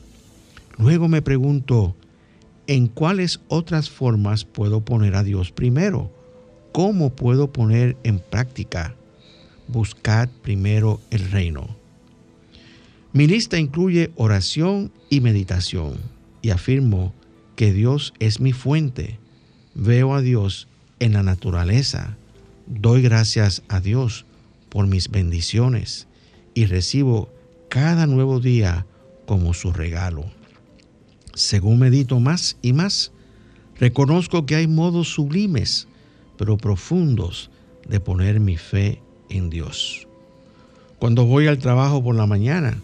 [0.77, 1.95] Luego me pregunto,
[2.67, 6.11] ¿en cuáles otras formas puedo poner a Dios primero?
[6.71, 8.95] ¿Cómo puedo poner en práctica?
[9.67, 11.75] Buscad primero el reino.
[13.11, 15.97] Mi lista incluye oración y meditación
[16.41, 17.13] y afirmo
[17.55, 19.19] que Dios es mi fuente.
[19.73, 20.67] Veo a Dios
[20.99, 22.15] en la naturaleza.
[22.67, 24.25] Doy gracias a Dios
[24.69, 26.07] por mis bendiciones
[26.53, 27.29] y recibo
[27.69, 28.85] cada nuevo día
[29.25, 30.25] como su regalo.
[31.33, 33.11] Según medito más y más,
[33.79, 35.87] reconozco que hay modos sublimes,
[36.37, 37.49] pero profundos,
[37.87, 40.07] de poner mi fe en Dios.
[40.99, 42.77] Cuando voy al trabajo por la mañana,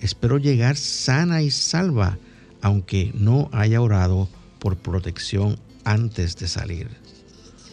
[0.00, 2.16] espero llegar sana y salva,
[2.62, 4.28] aunque no haya orado
[4.58, 6.88] por protección antes de salir.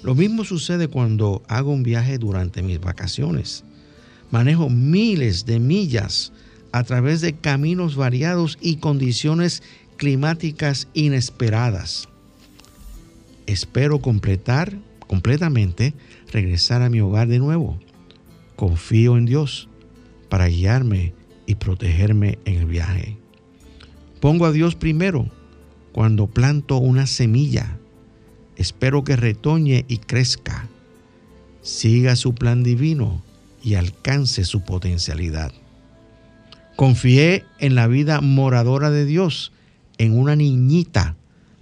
[0.03, 3.63] Lo mismo sucede cuando hago un viaje durante mis vacaciones.
[4.31, 6.32] Manejo miles de millas
[6.73, 9.63] a través de caminos variados y condiciones
[9.95, 12.09] climáticas inesperadas.
[13.45, 15.93] Espero completar completamente
[16.31, 17.79] regresar a mi hogar de nuevo.
[18.55, 19.69] Confío en Dios
[20.29, 21.13] para guiarme
[21.45, 23.17] y protegerme en el viaje.
[24.19, 25.29] Pongo a Dios primero
[25.91, 27.77] cuando planto una semilla.
[28.55, 30.67] Espero que retoñe y crezca.
[31.61, 33.21] Siga su plan divino
[33.63, 35.53] y alcance su potencialidad.
[36.75, 39.51] Confié en la vida moradora de Dios,
[39.97, 41.15] en una niñita,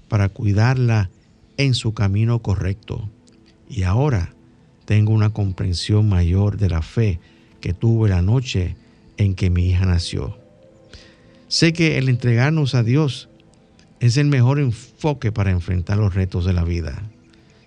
[0.07, 1.09] para cuidarla
[1.57, 3.09] en su camino correcto.
[3.69, 4.33] Y ahora
[4.85, 7.19] tengo una comprensión mayor de la fe
[7.59, 8.75] que tuve la noche
[9.17, 10.37] en que mi hija nació.
[11.47, 13.29] Sé que el entregarnos a Dios
[13.99, 17.03] es el mejor enfoque para enfrentar los retos de la vida.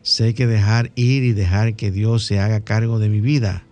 [0.02, 3.64] Sé que dejar ir y dejar que Dios se haga cargo de mi vida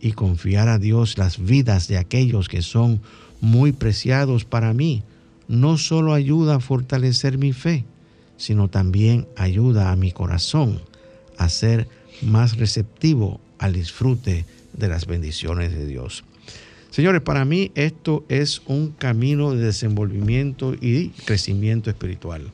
[0.00, 3.00] y confiar a Dios las vidas de aquellos que son
[3.40, 5.02] muy preciados para mí
[5.50, 7.84] no solo ayuda a fortalecer mi fe,
[8.36, 10.80] sino también ayuda a mi corazón
[11.36, 11.88] a ser
[12.22, 16.22] más receptivo al disfrute de las bendiciones de Dios.
[16.90, 22.52] Señores, para mí esto es un camino de desenvolvimiento y crecimiento espiritual.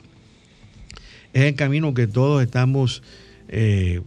[1.35, 3.03] Es el camino que todos estamos
[3.49, 4.01] eh,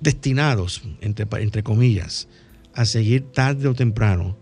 [0.00, 2.26] destinados, entre, entre comillas,
[2.74, 4.36] a seguir tarde o temprano,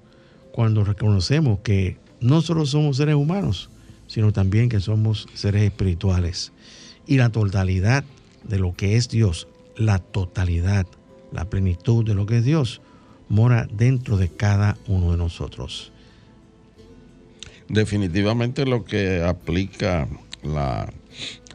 [0.52, 3.70] cuando reconocemos que no solo somos seres humanos,
[4.06, 6.52] sino también que somos seres espirituales.
[7.06, 8.04] Y la totalidad
[8.44, 10.86] de lo que es Dios, la totalidad,
[11.32, 12.80] la plenitud de lo que es Dios,
[13.28, 15.92] mora dentro de cada uno de nosotros.
[17.68, 20.08] Definitivamente lo que aplica
[20.42, 20.92] la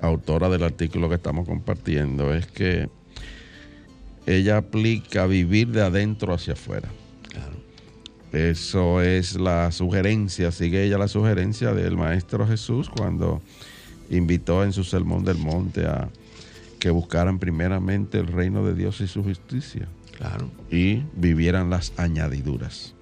[0.01, 2.89] autora del artículo que estamos compartiendo es que
[4.26, 6.89] ella aplica vivir de adentro hacia afuera.
[8.32, 13.41] Eso es la sugerencia, sigue ella la sugerencia del Maestro Jesús cuando
[14.09, 16.09] invitó en su Sermón del Monte a
[16.80, 19.88] que buscaran primeramente el reino de Dios y su justicia.
[20.17, 20.49] Claro.
[20.69, 22.93] Y vivieran las añadiduras.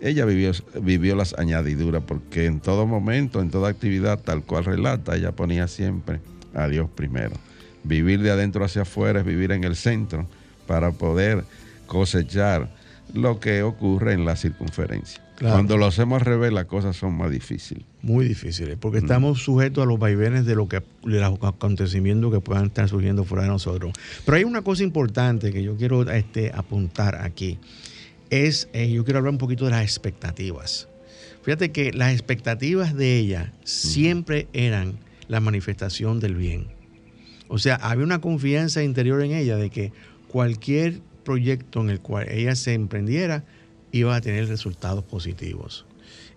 [0.00, 0.50] Ella vivió,
[0.82, 5.68] vivió las añadiduras porque en todo momento, en toda actividad, tal cual relata, ella ponía
[5.68, 6.20] siempre
[6.52, 7.36] a Dios primero.
[7.84, 10.26] Vivir de adentro hacia afuera es vivir en el centro
[10.66, 11.44] para poder
[11.86, 12.68] cosechar
[13.12, 15.22] lo que ocurre en la circunferencia.
[15.40, 17.84] Cuando lo hacemos al revés, las cosas son más difíciles.
[18.02, 22.40] Muy difíciles, porque estamos sujetos a los vaivenes de, lo que, de los acontecimientos que
[22.40, 23.92] puedan estar surgiendo fuera de nosotros.
[24.24, 27.58] Pero hay una cosa importante que yo quiero este, apuntar aquí.
[28.30, 30.88] Es, eh, yo quiero hablar un poquito de las expectativas.
[31.42, 34.98] Fíjate que las expectativas de ella siempre eran
[35.28, 36.68] la manifestación del bien.
[37.48, 39.92] O sea, había una confianza interior en ella de que
[40.34, 43.44] cualquier proyecto en el cual ella se emprendiera
[43.92, 45.86] iba a tener resultados positivos.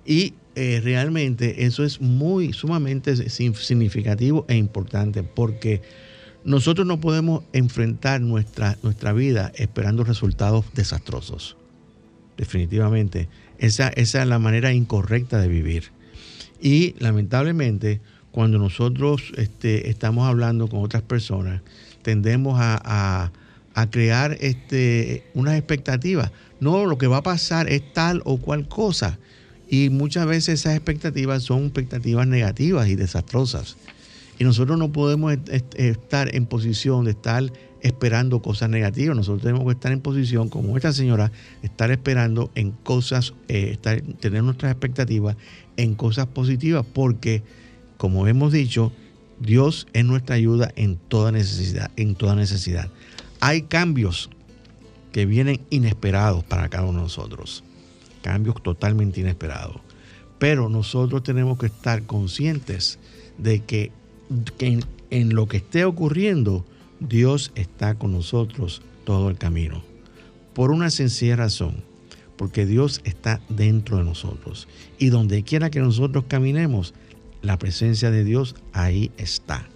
[0.05, 5.81] Y eh, realmente eso es muy sumamente significativo e importante porque
[6.45, 11.57] nosotros no podemos enfrentar nuestra, nuestra vida esperando resultados desastrosos.
[12.37, 15.85] Definitivamente, esa, esa es la manera incorrecta de vivir.
[16.61, 21.63] Y lamentablemente, cuando nosotros este, estamos hablando con otras personas,
[22.03, 23.31] tendemos a a
[23.85, 26.31] crear este, unas expectativas.
[26.59, 29.19] No, lo que va a pasar es tal o cual cosa.
[29.69, 33.77] Y muchas veces esas expectativas son expectativas negativas y desastrosas.
[34.39, 35.37] Y nosotros no podemos
[35.75, 37.43] estar en posición de estar
[37.81, 39.15] esperando cosas negativas.
[39.15, 43.77] Nosotros tenemos que estar en posición, como esta señora, estar esperando en cosas, eh,
[44.19, 45.35] tener nuestras expectativas
[45.75, 47.43] en cosas positivas, porque,
[47.97, 48.91] como hemos dicho,
[49.39, 52.89] Dios es nuestra ayuda en toda necesidad, en toda necesidad
[53.39, 54.29] hay cambios
[55.11, 57.63] que vienen inesperados para cada uno de nosotros.
[58.21, 59.77] Cambios totalmente inesperados.
[60.39, 62.99] Pero nosotros tenemos que estar conscientes
[63.37, 63.91] de que,
[64.59, 66.65] en, lo que esté ocurriendo,
[66.99, 69.83] Dios está con nosotros todo el camino.
[70.53, 71.83] Por una sencilla razón,
[72.35, 74.67] porque Dios está dentro de nosotros.
[74.99, 76.93] Y donde quiera que nosotros caminemos,
[77.41, 79.67] la presencia de Dios ahí está.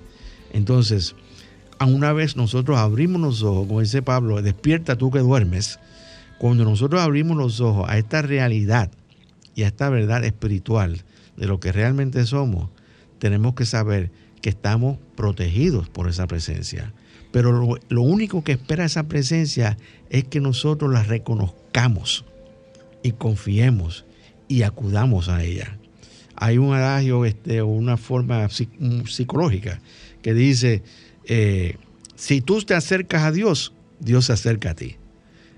[0.54, 1.16] Entonces,
[1.86, 5.80] una vez nosotros abrimos los ojos, como dice Pablo, despierta tú que duermes,
[6.38, 8.92] cuando nosotros abrimos los ojos a esta realidad
[9.56, 11.04] y a esta verdad espiritual
[11.38, 12.70] de lo que realmente somos,
[13.20, 14.12] tenemos que saber
[14.42, 16.94] que estamos protegidos por esa presencia.
[17.32, 19.78] Pero lo, único que espera esa presencia
[20.10, 22.26] es que nosotros la reconozcamos
[23.04, 24.06] y confiemos
[24.48, 25.78] y acudamos a ella.
[26.36, 29.80] Hay un adagio, este, una forma psicológica
[30.22, 30.84] que dice,
[31.26, 31.78] eh,
[32.16, 34.98] si tú te acercas a Dios, Dios se acerca a ti.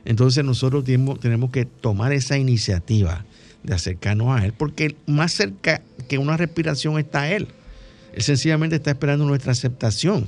[0.06, 3.26] Entonces nosotros tenemos, que tomar esa iniciativa
[3.64, 7.48] de acercarnos a Él, porque más cerca que una respiración está Él.
[8.14, 10.28] Él sencillamente está esperando nuestra aceptación.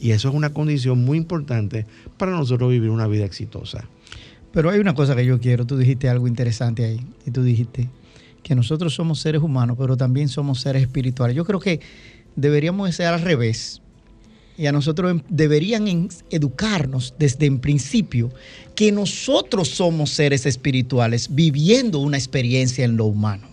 [0.00, 1.86] Y eso es una condición muy importante
[2.16, 3.84] para nosotros vivir una vida exitosa.
[4.52, 7.88] Pero hay una cosa que yo quiero, tú dijiste algo interesante ahí, y tú dijiste
[8.42, 11.36] que nosotros somos seres humanos, pero también somos seres espirituales.
[11.36, 11.80] Yo creo que
[12.34, 13.82] deberíamos ser al revés
[14.56, 18.30] y a nosotros deberían educarnos desde en principio
[18.74, 23.48] que nosotros somos seres espirituales viviendo una experiencia en lo humano.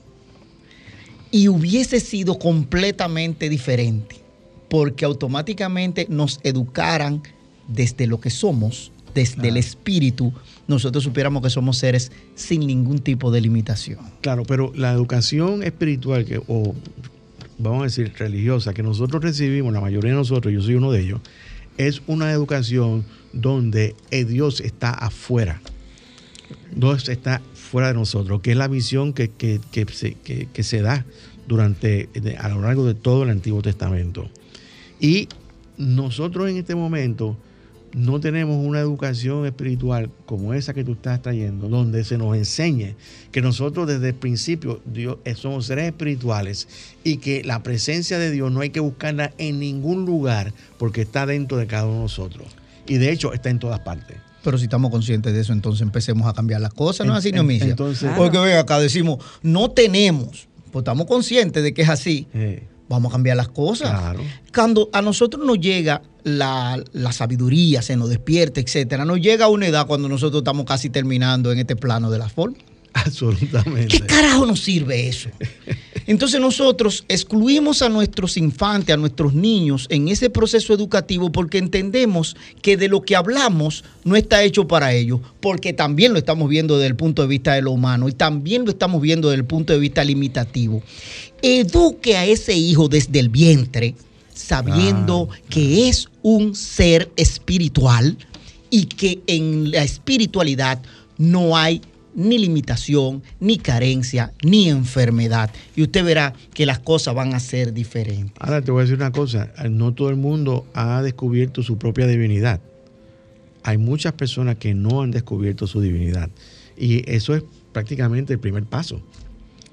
[1.32, 4.18] Y hubiese sido completamente diferente,
[4.70, 7.22] porque automáticamente nos educaran
[7.68, 10.32] desde lo que somos, desde el espíritu,
[10.68, 14.00] nosotros supiéramos que somos seres sin ningún tipo de limitación.
[14.22, 16.76] Claro, pero la educación espiritual que, o
[17.58, 21.02] vamos a decir religiosa que nosotros recibimos, la mayoría de nosotros, yo soy uno de
[21.02, 21.22] ellos,
[21.78, 25.62] es una educación donde Dios está afuera.
[26.74, 29.60] Dios está fuera de nosotros, que es la visión que, que,
[29.92, 31.06] se, que se, da
[31.48, 34.30] durante, a lo largo de todo el Antiguo Testamento.
[35.00, 35.28] Y
[35.78, 37.38] nosotros en este momento
[37.98, 42.96] no tenemos una educación espiritual como esa que tú estás trayendo, donde se nos enseñe
[43.32, 46.68] que nosotros desde el principio Dios, eh, somos seres espirituales
[47.04, 51.26] y que la presencia de Dios no hay que buscarla en ningún lugar porque está
[51.26, 52.46] dentro de cada uno de nosotros.
[52.86, 54.18] Y de hecho está en todas partes.
[54.44, 57.32] Pero si estamos conscientes de eso, entonces empecemos a cambiar las cosas, ¿no es así,
[57.32, 57.72] Neomicia?
[57.72, 62.28] Entonces, Porque ven acá, decimos, no tenemos, pues estamos conscientes de que es así.
[62.90, 63.90] Vamos a cambiar las cosas.
[63.90, 64.22] Claro.
[64.54, 69.88] Cuando a nosotros nos llega la, sabiduría, se nos despierta, etcétera, nos llega una edad
[69.88, 72.58] cuando nosotros estamos casi terminando en este plano de la forma.
[73.06, 73.88] Absolutamente.
[73.88, 75.30] ¿Qué carajo nos sirve eso?
[76.08, 82.38] Entonces nosotros excluimos a nuestros infantes, a nuestros niños en ese proceso educativo porque entendemos
[82.62, 86.78] que de lo que hablamos no está hecho para ellos, porque también lo estamos viendo
[86.78, 89.46] desde el punto de vista de lo humano y también lo estamos viendo desde el
[89.46, 90.82] punto de vista limitativo.
[91.42, 93.96] Eduque a ese hijo desde el vientre
[94.34, 98.18] sabiendo que es un ser espiritual
[98.70, 100.80] y que en la espiritualidad
[101.18, 101.82] no hay
[102.18, 105.52] ni limitación, ni carencia, ni enfermedad.
[105.76, 108.34] Y usted verá que las cosas van a ser diferentes.
[108.40, 112.08] Ahora te voy a decir una cosa, no todo el mundo ha descubierto su propia
[112.08, 112.60] divinidad.
[113.64, 116.30] Hay muchas personas que no han descubierto su divinidad.
[116.76, 119.02] Y eso es prácticamente el primer paso.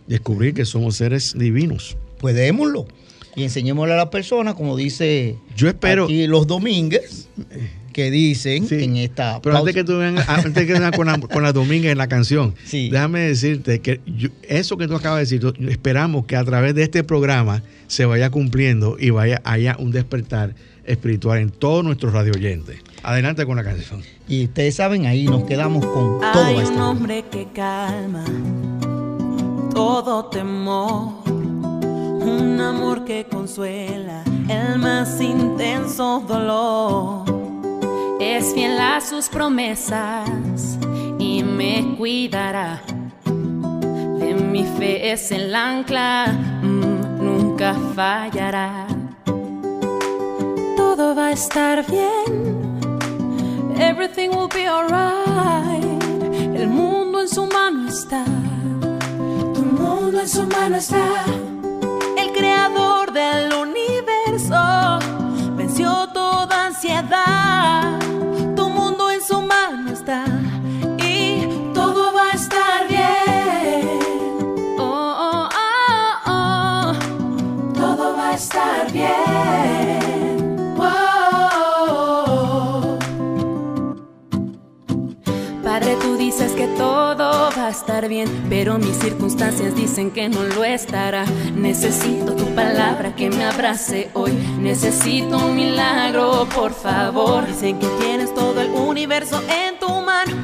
[0.06, 1.96] Descubrir que somos seres divinos.
[2.20, 2.86] Podémoslo.
[3.36, 7.28] Y enseñémosle a las personas, como dice Yo espero, aquí los domínguez
[7.94, 9.40] que dicen en esta.
[9.40, 12.54] Pero antes que tú vengas, antes que vengas con la, con Dominga en la canción,
[12.70, 14.00] déjame decirte que
[14.42, 18.30] eso que tú acabas de decir, esperamos que a través de este programa se vaya
[18.30, 20.54] cumpliendo y vaya haya un despertar
[20.84, 22.78] espiritual en todos nuestros radio oyentes.
[23.02, 24.02] Adelante con la canción.
[24.28, 28.24] Y ustedes saben, ahí nos quedamos con todo Hay un hombre que calma
[29.74, 31.23] todo temor,
[32.24, 37.24] un amor que consuela el más intenso dolor
[38.20, 40.28] es fiel a sus promesas
[41.18, 42.82] y me cuidará.
[43.24, 46.26] De mi fe es el ancla,
[46.62, 48.86] mm, nunca fallará.
[50.76, 52.98] Todo va a estar bien,
[53.78, 55.84] everything will be alright.
[56.54, 58.24] El mundo en su mano está,
[59.54, 61.24] tu mundo en su mano está.
[63.14, 64.98] Del universo
[65.54, 68.00] venció toda ansiedad
[70.98, 74.00] y todo va a estar bien.
[74.80, 75.48] Oh, oh,
[76.26, 77.72] oh, oh.
[77.74, 79.73] Todo va a estar bien.
[86.76, 91.24] Todo va a estar bien, pero mis circunstancias dicen que no lo estará.
[91.54, 94.32] Necesito tu palabra que me abrace hoy.
[94.58, 97.46] Necesito un milagro, por favor.
[97.46, 99.94] Dicen que tienes todo el universo en tu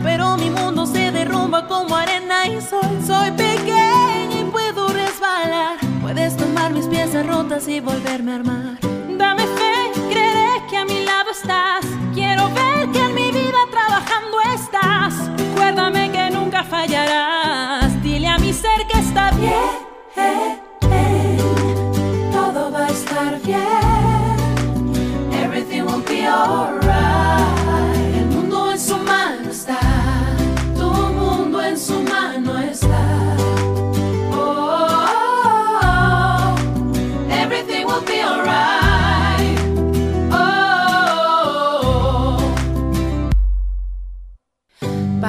[0.02, 2.80] pero mi mundo se derrumba como arena y sol.
[3.06, 5.78] Soy pequeña y puedo resbalar.
[6.02, 8.78] Puedes tomar mis piezas rotas y volverme a armar.
[9.16, 11.79] Dame fe, creeré que a mi lado estás.
[18.02, 19.78] Dile a mi ser que está bien.
[22.32, 23.60] Todo va a estar bien.
[25.32, 26.79] Everything will be alright.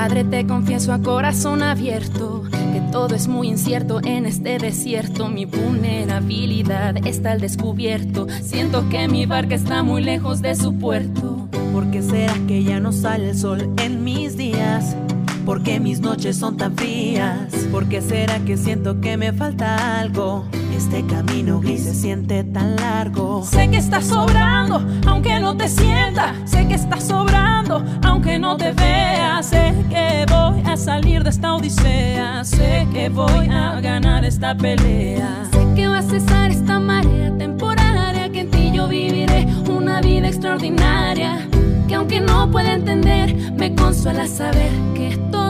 [0.01, 2.41] Padre, te confieso a corazón abierto
[2.73, 5.29] que todo es muy incierto en este desierto.
[5.29, 8.25] Mi vulnerabilidad está al descubierto.
[8.41, 11.47] Siento que mi barca está muy lejos de su puerto.
[11.71, 14.97] ¿Por qué será que ya no sale el sol en mis días?
[15.45, 17.53] ¿Por qué mis noches son tan frías?
[17.71, 20.47] ¿Por qué será que siento que me falta algo?
[20.75, 23.43] Este camino gris se siente tan largo.
[23.43, 26.35] Sé que estás sobrando, aunque no te sienta.
[26.45, 29.41] Sé que estás sobrando, aunque no te vea.
[29.43, 32.43] Sé que voy a salir de esta odisea.
[32.43, 35.45] Sé que voy a ganar esta pelea.
[35.51, 38.31] Sé que va a cesar esta marea temporaria.
[38.31, 41.47] Que en ti yo viviré una vida extraordinaria
[41.91, 45.40] que aunque no pueda entender, me consuela saber que todo,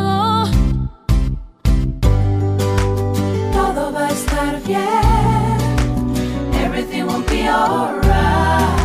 [4.71, 6.53] bien.
[6.63, 8.80] Everything will be alright.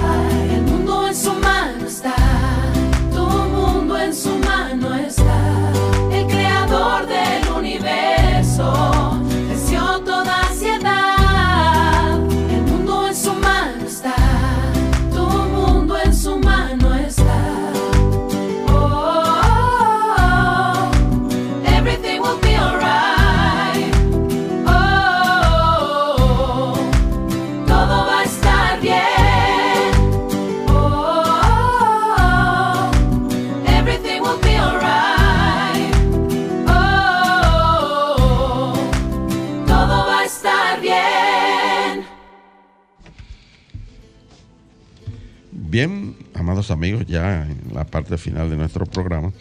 [46.71, 49.33] Amigos, ya en la parte final de nuestro programa,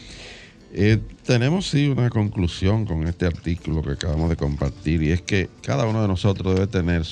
[0.74, 5.50] eh, tenemos sí una conclusión con este artículo que acabamos de compartir y es que
[5.62, 7.04] cada uno de nosotros debe tener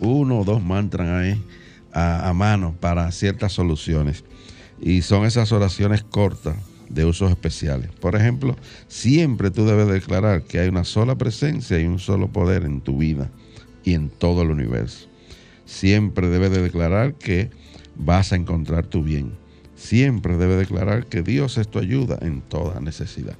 [0.00, 1.42] uno o dos mantras ahí
[1.92, 4.24] a, a mano para ciertas soluciones
[4.80, 6.56] y son esas oraciones cortas
[6.88, 7.90] de usos especiales.
[8.00, 8.56] Por ejemplo,
[8.88, 12.98] siempre tú debes declarar que hay una sola presencia y un solo poder en tu
[12.98, 13.30] vida
[13.84, 15.08] y en todo el universo.
[15.64, 17.50] Siempre debes de declarar que
[17.96, 19.32] vas a encontrar tu bien.
[19.86, 23.36] Siempre debes declarar que Dios es tu ayuda en toda necesidad.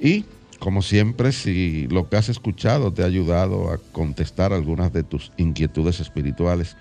[0.00, 0.24] Y
[0.58, 5.30] como siempre, si lo que has escuchado te ha ayudado a contestar algunas de tus
[5.36, 6.76] inquietudes espirituales,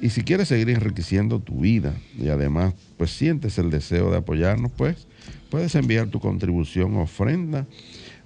[0.00, 4.70] y si quieres seguir enriqueciendo tu vida y además pues sientes el deseo de apoyarnos,
[4.76, 5.08] pues
[5.50, 7.66] puedes enviar tu contribución ofrenda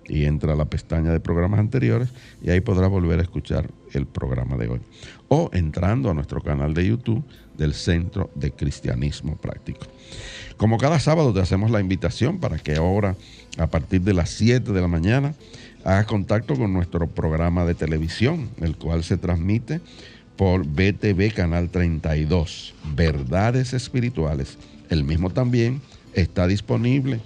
[0.05, 2.09] Y entra a la pestaña de programas anteriores
[2.41, 4.81] y ahí podrás volver a escuchar el programa de hoy.
[5.29, 7.23] O entrando a nuestro canal de YouTube
[7.57, 9.85] del Centro de Cristianismo Práctico.
[10.57, 13.15] Como cada sábado te hacemos la invitación para que ahora,
[13.57, 15.33] a partir de las 7 de la mañana,
[15.83, 19.81] hagas contacto con nuestro programa de televisión, el cual se transmite
[20.37, 24.57] por BTV Canal 32, Verdades Espirituales.
[24.89, 25.81] El mismo también
[26.13, 27.19] está disponible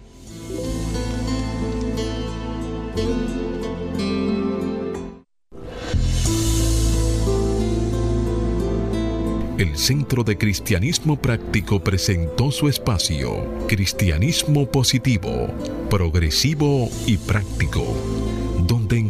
[9.59, 15.49] El Centro de Cristianismo Práctico presentó su espacio, Cristianismo Positivo,
[15.91, 17.85] Progresivo y Práctico,